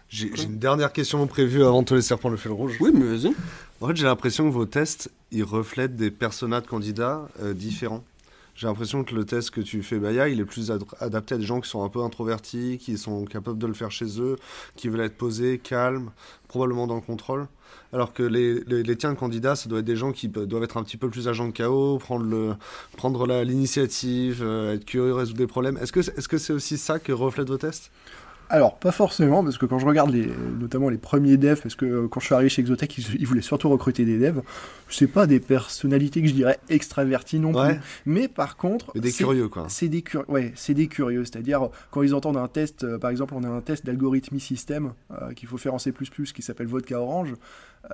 [0.08, 2.76] J'ai une dernière question prévue avant de te laisser reprendre le fil rouge.
[2.80, 3.34] Oui, mais vas-y.
[3.80, 8.02] En fait, j'ai l'impression que vos tests, ils reflètent des personas de candidats euh, différents.
[8.54, 11.44] J'ai l'impression que le test que tu fais, Baya, il est plus adapté à des
[11.44, 14.36] gens qui sont un peu introvertis, qui sont capables de le faire chez eux,
[14.74, 16.10] qui veulent être posés, calmes,
[16.48, 17.46] probablement dans le contrôle.
[17.92, 20.76] Alors que les, les, tiens de candidats, ça doit être des gens qui doivent être
[20.76, 22.54] un petit peu plus agents de chaos, prendre, le,
[22.96, 25.78] prendre l'initiative, euh, être curieux, résoudre des problèmes.
[25.78, 27.90] Est-ce que c'est -ce c'est aussi ça que reflètent vos tests?
[28.50, 30.26] Alors, pas forcément, parce que quand je regarde les,
[30.58, 33.42] notamment les premiers devs, parce que euh, quand je suis arrivé chez Exotech, ils, voulaient
[33.42, 34.40] surtout recruter des devs,
[34.88, 37.78] c'est pas des personnalités que je dirais extraverties non plus.
[38.06, 38.98] Mais par contre.
[38.98, 39.66] des curieux, quoi.
[39.68, 41.24] C'est des, ouais, des curieux.
[41.26, 44.92] C'est-à-dire, quand ils entendent un test, euh, par exemple, on a un test d'algorithmie système
[45.10, 45.92] euh, qu'il faut faire en C,
[46.34, 47.34] qui s'appelle Vodka Orange.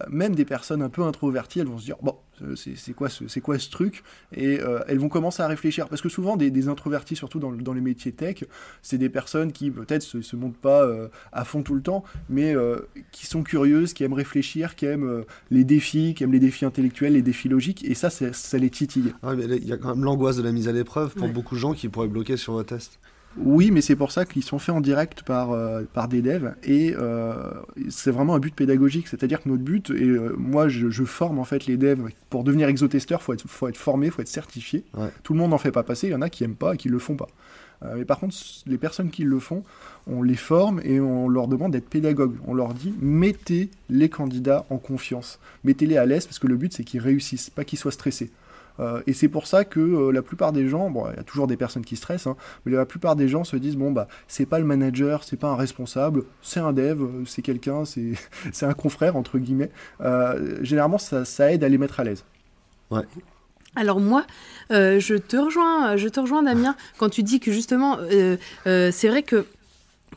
[0.00, 2.16] Euh, même des personnes un peu introverties, elles vont se dire bon,
[2.56, 4.02] c'est quoi, ce, quoi ce truc?
[4.32, 5.88] Et euh, elles vont commencer à réfléchir.
[5.88, 8.44] Parce que souvent, des, introvertis, surtout dans, les métiers tech,
[8.82, 12.04] c'est des personnes qui peut-être se, se montent pas euh, à fond tout le temps,
[12.28, 12.54] mais
[13.12, 17.14] qui sont curieuses, qui aiment réfléchir, qui aiment les défis, qui aiment les défis intellectuels,
[17.14, 19.14] les défis logiques, et ça, ça les titille.
[19.22, 21.74] il y a quand même l'angoisse de la mise à l'épreuve pour beaucoup de gens
[21.74, 22.98] qui pourraient bloquer sur vos tests.
[23.36, 26.54] Oui, mais c'est pour ça qu'ils sont faits en direct par, euh, par des devs
[26.62, 27.34] et euh,
[27.88, 29.08] c'est vraiment un but pédagogique.
[29.08, 32.68] C'est-à-dire que notre but, et euh, moi je, forme en fait les devs pour devenir
[32.68, 34.84] exotesteur, il faut être, faut être formé, il faut être certifié.
[35.22, 36.76] Tout le monde n'en fait pas passer, il y en a qui n'aiment pas et
[36.76, 37.28] qui ne le font pas.
[37.96, 39.64] mais par contre, les personnes qui le font,
[40.06, 42.36] on les forme et on leur demande d'être pédagogues.
[42.46, 46.72] On leur dit mettez les candidats en confiance, mettez-les à l'aise parce que le but
[46.72, 48.30] c'est qu'ils réussissent, pas qu'ils soient stressés.
[48.80, 51.22] Euh, et c'est pour ça que euh, la plupart des gens, bon, il y a
[51.22, 54.08] toujours des personnes qui stressent, hein, mais la plupart des gens se disent bon bah
[54.26, 58.14] c'est pas le manager, c'est pas un responsable, c'est un dev, euh, c'est quelqu'un, c'est
[58.62, 59.70] un confrère entre guillemets.
[60.62, 62.24] généralement ça, ça, aide à les mettre à l'aise.
[62.90, 63.02] Ouais.
[63.76, 64.24] Alors moi,
[64.70, 67.98] je te rejoins, je te rejoins Damien quand tu dis que justement,
[68.54, 69.46] c'est vrai que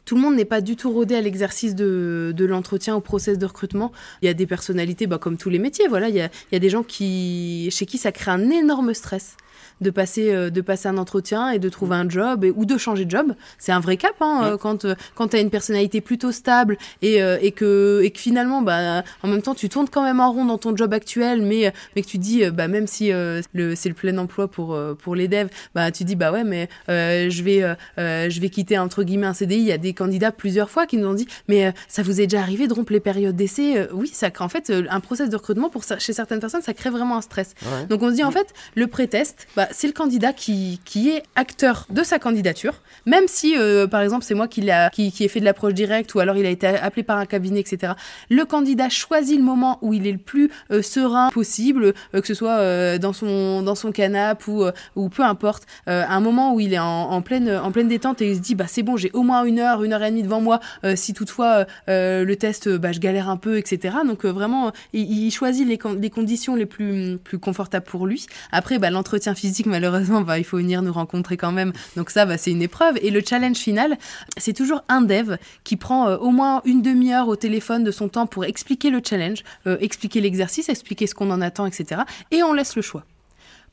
[0.07, 3.37] tout le monde n'est pas du tout rodé à l'exercice de, de l'entretien, au process
[3.37, 3.91] de recrutement.
[4.21, 6.53] Il y a des personnalités, bah, comme tous les métiers, voilà, il y a, il
[6.53, 9.35] y a des gens qui, chez qui ça crée un énorme stress
[9.81, 12.77] de passer, euh, de passer un entretien et de trouver un job et, ou de
[12.77, 13.33] changer de job.
[13.57, 16.77] C'est un vrai cap hein, euh, quand, euh, quand tu as une personnalité plutôt stable
[17.01, 20.31] et, et, que, et que finalement, bah, en même temps, tu tournes quand même en
[20.31, 23.89] rond dans ton job actuel, mais, mais que tu dis, bah, même si le, c'est
[23.89, 27.75] le plein emploi pour, pour les devs, bah, tu dis, bah ouais, mais je, vais,
[27.97, 29.57] je vais quitter entre guillemets un CDI.
[29.57, 32.27] Il y a des candidats plusieurs fois qui nous ont dit, mais ça vous est
[32.27, 33.87] déjà arrivé de rompre les périodes d'essai?
[33.93, 37.17] Oui, ça en fait un process de recrutement pour chez certaines personnes, ça crée vraiment
[37.17, 37.53] un stress.
[37.89, 41.23] Donc on se dit, en fait, le pré-test, bah, c'est le candidat qui, qui est
[41.35, 45.23] acteur de sa candidature, même si, euh, par exemple, c'est moi qui, a, qui, qui
[45.23, 47.93] ai fait de l'approche directe ou alors il a été appelé par un cabinet, etc.
[48.29, 52.27] Le candidat choisit le moment où il est le plus euh, serein possible, euh, que
[52.27, 54.65] ce soit dans son dans son canapé ou,
[54.95, 58.35] ou peu importe, un moment où il est en, pleine en pleine détente et il
[58.35, 60.41] se dit bah c'est bon, j'ai au moins une heure, une heure et demie devant
[60.41, 60.59] moi.
[60.95, 63.97] si toutefois le test, bah je galère un peu, etc.
[64.05, 68.27] Donc vraiment, il, choisit les, les conditions les plus plus confortables pour lui.
[68.51, 71.73] Après, bah, l'entretien physique malheureusement, bah, il faut venir nous rencontrer quand même.
[71.95, 72.97] Donc ça, bah, c'est une épreuve.
[73.01, 73.97] Et le challenge final,
[74.37, 78.09] c'est toujours un dev qui prend euh, au moins une demi-heure au téléphone de son
[78.09, 82.01] temps pour expliquer le challenge, euh, expliquer l'exercice, expliquer ce qu'on en attend, etc.
[82.31, 83.03] Et on laisse le choix.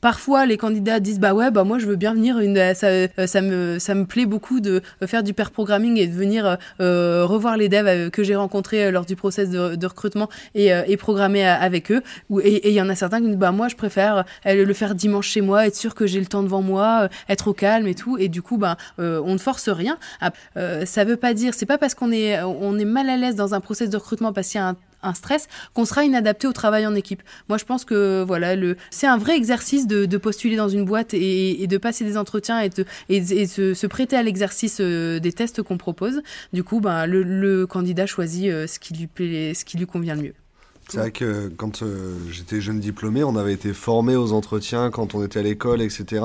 [0.01, 2.39] Parfois, les candidats disent bah ouais, bah moi je veux bien venir.
[2.39, 6.07] Une, ça, euh, ça me ça me plaît beaucoup de faire du pair programming et
[6.07, 9.87] de venir euh, revoir les devs euh, que j'ai rencontrés lors du process de, de
[9.87, 12.01] recrutement et, et, programmer avec eux.
[12.43, 15.27] Et il y en a certains qui disent bah moi je préfère le faire dimanche
[15.27, 18.17] chez moi, être sûr que j'ai le temps devant moi, être au calme et tout.
[18.17, 19.97] Et du coup, bah on ne force rien.
[20.55, 23.53] ça veut pas dire, c'est pas parce qu'on est on est mal à l'aise dans
[23.53, 24.75] un process de recrutement parce qu'il y a un
[25.05, 27.23] un stress, qu'on sera inadapté au travail en équipe.
[27.49, 31.13] Moi, je pense que voilà, le, c'est un vrai exercice de, postuler dans une boîte
[31.13, 35.61] et, de passer des entretiens et, de, et, se, prêter à l'exercice euh, des tests
[35.61, 36.21] qu'on propose.
[36.53, 40.15] Du coup, ben, le, candidat choisit euh, ce qui lui plaît, ce qui lui convient
[40.15, 40.33] le mieux.
[40.87, 45.15] C'est vrai que quand euh, j'étais jeune diplômé, on avait été formé aux entretiens quand
[45.15, 46.23] on était à l'école, etc.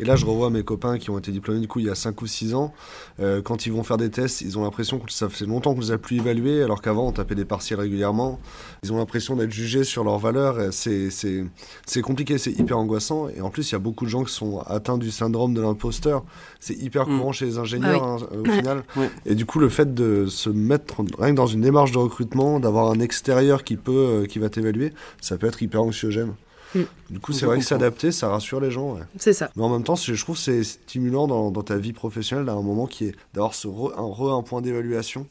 [0.00, 1.94] Et là, je revois mes copains qui ont été diplômés du coup il y a
[1.94, 2.72] 5 ou 6 ans.
[3.20, 5.80] Euh, quand ils vont faire des tests, ils ont l'impression que ça fait longtemps qu'on
[5.80, 8.40] les a plus évalués, alors qu'avant on tapait des partiels régulièrement.
[8.82, 10.72] Ils ont l'impression d'être jugés sur leurs valeurs.
[10.72, 13.28] C'est compliqué, c'est hyper angoissant.
[13.28, 15.60] Et en plus, il y a beaucoup de gens qui sont atteints du syndrome de
[15.60, 16.24] l'imposteur.
[16.60, 17.18] C'est hyper mm.
[17.18, 18.84] courant chez les ingénieurs ah hein, au final.
[19.26, 22.58] Et du coup, le fait de se mettre rien que dans une démarche de recrutement,
[22.58, 26.34] d'avoir un extérieur qui peut euh, qui va t'évaluer, ça peut être hyper anxiogène.
[26.74, 26.80] Mm.
[27.10, 28.98] Du coup, c'est vrai que s'adapter, ça rassure les gens.
[29.18, 29.50] C'est ça.
[29.56, 33.06] Mais en même temps, je trouve c'est stimulant dans, ta vie professionnelle d'un moment qui
[33.06, 35.26] est d'avoir ce un, un point d'évaluation.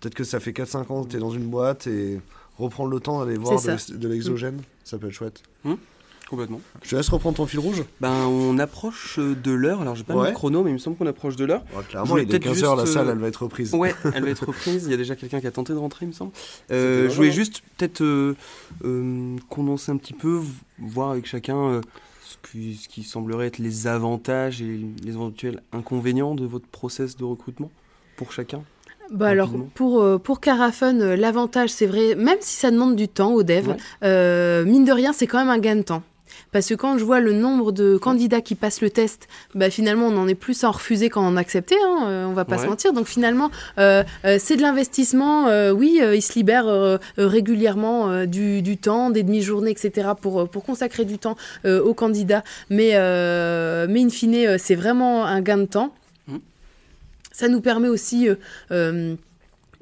[0.00, 2.20] Peut-être que ça fait 4-5 ans que tu es dans une boîte et
[2.58, 5.42] reprendre le temps d'aller voir de, l'exogène, ça peut être chouette.
[5.64, 5.74] Mm.
[6.28, 6.60] Complètement.
[6.82, 7.82] Je te laisse reprendre ton fil rouge.
[8.02, 9.80] Ben, on approche de l'heure.
[9.80, 11.62] Alors, j'ai pas le chrono, mais il me semble qu'on approche de l'heure.
[11.88, 13.74] clairement, il est 15h, la salle, elle va être reprise.
[13.74, 14.84] Ouais, elle va être reprise.
[14.84, 16.32] Il y a déjà quelqu'un qui a tenté de rentrer, il me semble.
[16.70, 18.36] Euh, je voulais juste peut-être euh,
[18.84, 20.40] euh, condenser un petit peu,
[20.78, 21.80] voir avec chacun
[22.22, 27.16] ce qui, ce, qui, semblerait être les avantages et les éventuels inconvénients de votre process
[27.16, 27.70] de recrutement
[28.16, 28.62] pour chacun.
[29.10, 33.42] Bah alors pour pour Carafun, l'avantage c'est vrai, même si ça demande du temps aux
[33.42, 36.02] devs, mine de rien c'est quand même un gain de temps.
[36.52, 40.06] Parce que quand je vois le nombre de candidats qui passent le test, bah, finalement,
[40.06, 42.58] on en est plus à en refuser qu'en en accepter, hein, euh, on va pas
[42.58, 42.92] se mentir.
[42.92, 45.48] Donc finalement, euh, euh, c'est de l'investissement.
[45.72, 51.18] oui, il se libère régulièrement du, du, temps, des demi-journées, etc., pour, pour consacrer du
[51.18, 52.44] temps aux candidats.
[52.70, 52.92] Mais,
[53.88, 55.94] mais in fine, c'est vraiment un gain de temps.
[56.26, 56.36] Mmh.
[57.32, 58.28] Ça nous permet aussi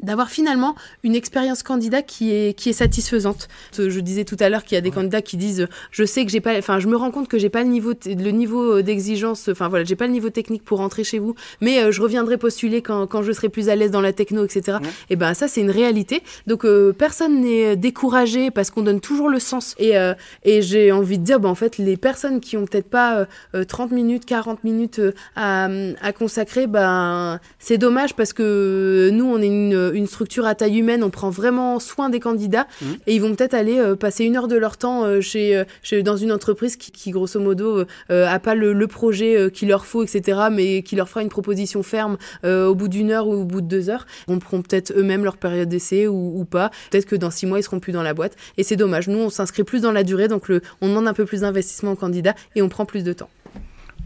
[0.03, 0.75] d'avoir finalement
[1.05, 3.49] une expérience candidat qui est qui est satisfaisante.
[3.77, 6.31] Je disais tout à l'heure qu'il y a des candidats qui disent je sais que
[6.31, 9.49] j'ai pas enfin je me rends compte que j'ai pas le niveau le niveau d'exigence
[9.49, 12.37] enfin voilà, j'ai pas le niveau technique pour rentrer chez vous mais euh, je reviendrai
[12.37, 14.79] postuler quand, quand je serai plus à l'aise dans la techno etc.
[15.09, 16.23] Et ben ça c'est une réalité.
[16.47, 20.93] Donc euh, personne n'est découragé parce qu'on donne toujours le sens et euh, et j'ai
[20.93, 23.27] envie de dire ben en fait les personnes qui ont peut-être pas
[23.67, 25.01] 30 minutes 40 minutes
[25.37, 25.69] à,
[26.03, 30.55] à consacrer ben c'est dommage parce que nous on est une euh, une structure à
[30.55, 32.87] taille humaine, on prend vraiment soin des candidats mmh.
[33.07, 36.03] et ils vont peut-être aller euh, passer une heure de leur temps euh, chez, chez,
[36.03, 40.83] dans une entreprise qui, grosso modo, a pas le, projet qu'il leur faut, etc., mais
[40.83, 43.91] qui leur fera une proposition ferme au bout d'une heure ou au bout de deux
[43.91, 44.07] heures.
[44.29, 46.71] Ils prend peut-être eux-mêmes leur période d'essai ou, pas.
[46.91, 48.37] Peut-être que dans six mois, ils seront plus dans la boîte.
[48.57, 49.09] Et c'est dommage.
[49.09, 51.93] Nous, on s'inscrit plus dans la durée, donc le, on demande un peu plus d'investissement
[51.93, 53.29] aux candidats et on prend plus de temps.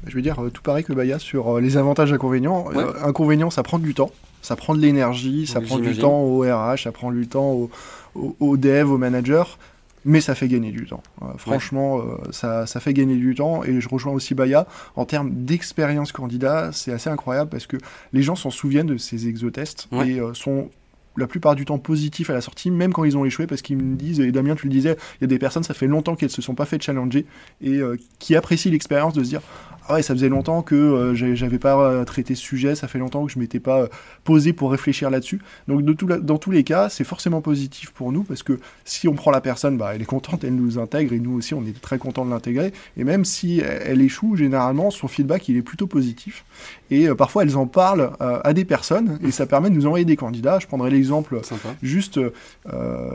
[0.07, 2.71] Je veux dire, tout pareil que Baya sur les avantages et inconvénients.
[3.03, 4.11] inconvénients, ça prend du temps.
[4.43, 7.71] Ça prend de l'énergie, ça prend du temps au RH, ça prend du temps au,
[8.15, 9.59] au, dev, au manager.
[10.05, 11.03] mais ça fait gagner du temps.
[11.23, 13.65] Euh, franchement, euh, ça, ça, fait gagner du temps.
[13.65, 14.67] Et je rejoins aussi Baya.
[14.97, 17.77] En termes d'expérience candidat, c'est assez incroyable parce que
[18.13, 20.71] les gens s'en souviennent de ces exotests et euh, sont
[21.17, 23.77] la plupart du temps positifs à la sortie, même quand ils ont échoué, parce qu'ils
[23.77, 26.15] me disent, et Damien, tu le disais, il y a des personnes, ça fait longtemps
[26.15, 27.27] qu'elles se sont pas fait challenger
[27.61, 27.81] et
[28.21, 29.43] qui apprécient l'expérience de se dire
[29.89, 32.99] ah ouais, ça faisait longtemps que euh, j'avais pas euh, traité ce sujet, ça fait
[32.99, 33.89] longtemps que je m'étais pas euh,
[34.25, 35.41] posé pour réfléchir là-dessus.
[35.69, 39.09] Donc de tout dans tous les cas, c'est forcément positif pour nous parce que si
[39.09, 41.65] on prend la personne, bah, elle est contente, elle nous intègre et nous aussi on
[41.65, 42.73] est très content de l'intégrer.
[42.97, 46.45] Et même si elle échoue, généralement son feedback il est plutôt positif.
[46.91, 50.17] Et parfois elles en parlent à des personnes et ça permet de nous envoyer des
[50.17, 50.59] candidats.
[50.59, 51.41] Je prendrai l'exemple
[51.83, 52.21] juste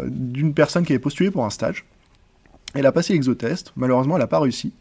[0.10, 1.86] d'une personne qui avait postulé pour un stage.
[2.74, 4.74] Elle a passé l'exotest, malheureusement elle n'a pas réussi.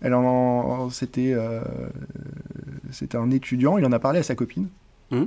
[0.00, 1.60] Elle en, c'était, euh,
[2.90, 3.78] c'était un étudiant.
[3.78, 4.68] Il en a parlé à sa copine,
[5.10, 5.24] hmm.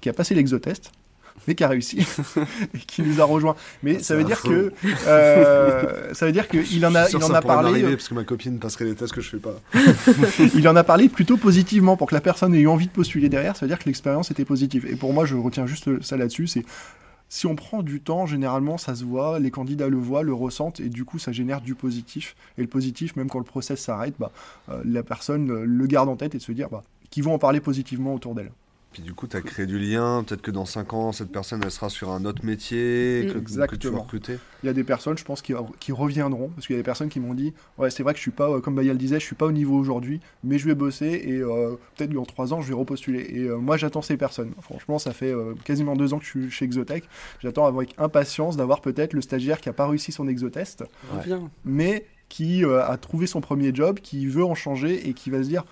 [0.00, 0.90] qui a passé l'exotest
[1.46, 1.98] mais qui a réussi
[2.74, 3.56] et qui nous a rejoint.
[3.82, 4.72] Mais ça, veut dire que
[5.06, 7.82] euh, ça veut dire qu'il en a, il en a parlé.
[7.82, 9.54] Euh, parce que ma copine passerait les tests que je fais pas.
[10.54, 13.28] il en a parlé plutôt positivement pour que la personne ait eu envie de postuler
[13.28, 13.56] derrière.
[13.56, 14.86] Ça veut dire que l'expérience était positive.
[14.86, 16.46] Et pour moi, je retiens juste ça là-dessus.
[16.46, 16.64] C'est
[17.34, 20.78] si on prend du temps, généralement, ça se voit, les candidats le voient, le ressentent,
[20.78, 22.36] et du coup, ça génère du positif.
[22.58, 24.30] Et le positif, même quand le process s'arrête, bah,
[24.68, 27.58] euh, la personne le garde en tête et se dire bah, qu'ils vont en parler
[27.58, 28.52] positivement autour d'elle.
[28.94, 30.22] Puis du coup, tu as créé du lien.
[30.22, 33.74] Peut-être que dans 5 ans, cette personne, elle sera sur un autre métier que, que,
[33.74, 34.38] tu vas recruter.
[34.62, 36.50] Il y a des personnes, je pense, qui, qui reviendront.
[36.50, 38.30] Parce qu'il y a des personnes qui m'ont dit Ouais, c'est vrai que je suis
[38.30, 41.06] pas, euh, comme Bayal disait, je suis pas au niveau aujourd'hui, mais je vais bosser
[41.24, 43.26] et euh, peut-être dans 3 ans, je vais repostuler.
[43.30, 44.52] Et euh, moi, j'attends ces personnes.
[44.60, 45.34] Franchement, ça fait
[45.64, 47.02] quasiment 2 ans que je suis chez Exotech.
[47.42, 50.84] J'attends avec impatience d'avoir peut-être le stagiaire qui a pas réussi son exotest,
[51.64, 55.48] mais qui a trouvé son premier job, qui veut en changer et qui va se
[55.48, 55.64] dire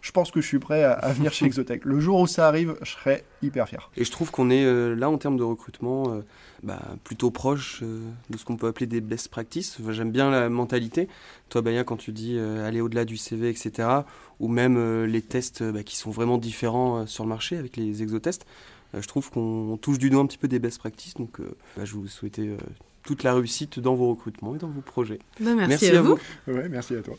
[0.00, 1.84] je pense que je suis prêt à, venir chez Exotech.
[1.84, 3.90] Le jour où ça arrive, je serai hyper fier.
[3.96, 6.20] Et je trouve qu'on est euh, là en termes de recrutement euh,
[6.62, 9.78] bah, plutôt proche euh, de ce qu'on peut appeler des best practices.
[9.90, 11.08] J'aime bien la mentalité.
[11.48, 13.88] Toi, Baya, quand tu dis aller au-delà du CV, etc.,
[14.38, 18.46] ou même les tests bah, qui sont vraiment différents sur le marché avec les exotests,
[18.94, 21.14] je trouve qu'on touche du doigt un petit peu des best practices.
[21.14, 21.40] Donc,
[21.76, 22.40] bah, je vous souhaite
[23.02, 25.18] toute la réussite dans vos recrutements et dans vos projets.
[25.40, 26.18] merci, à, vous.
[26.46, 27.16] Ouais, merci à toi.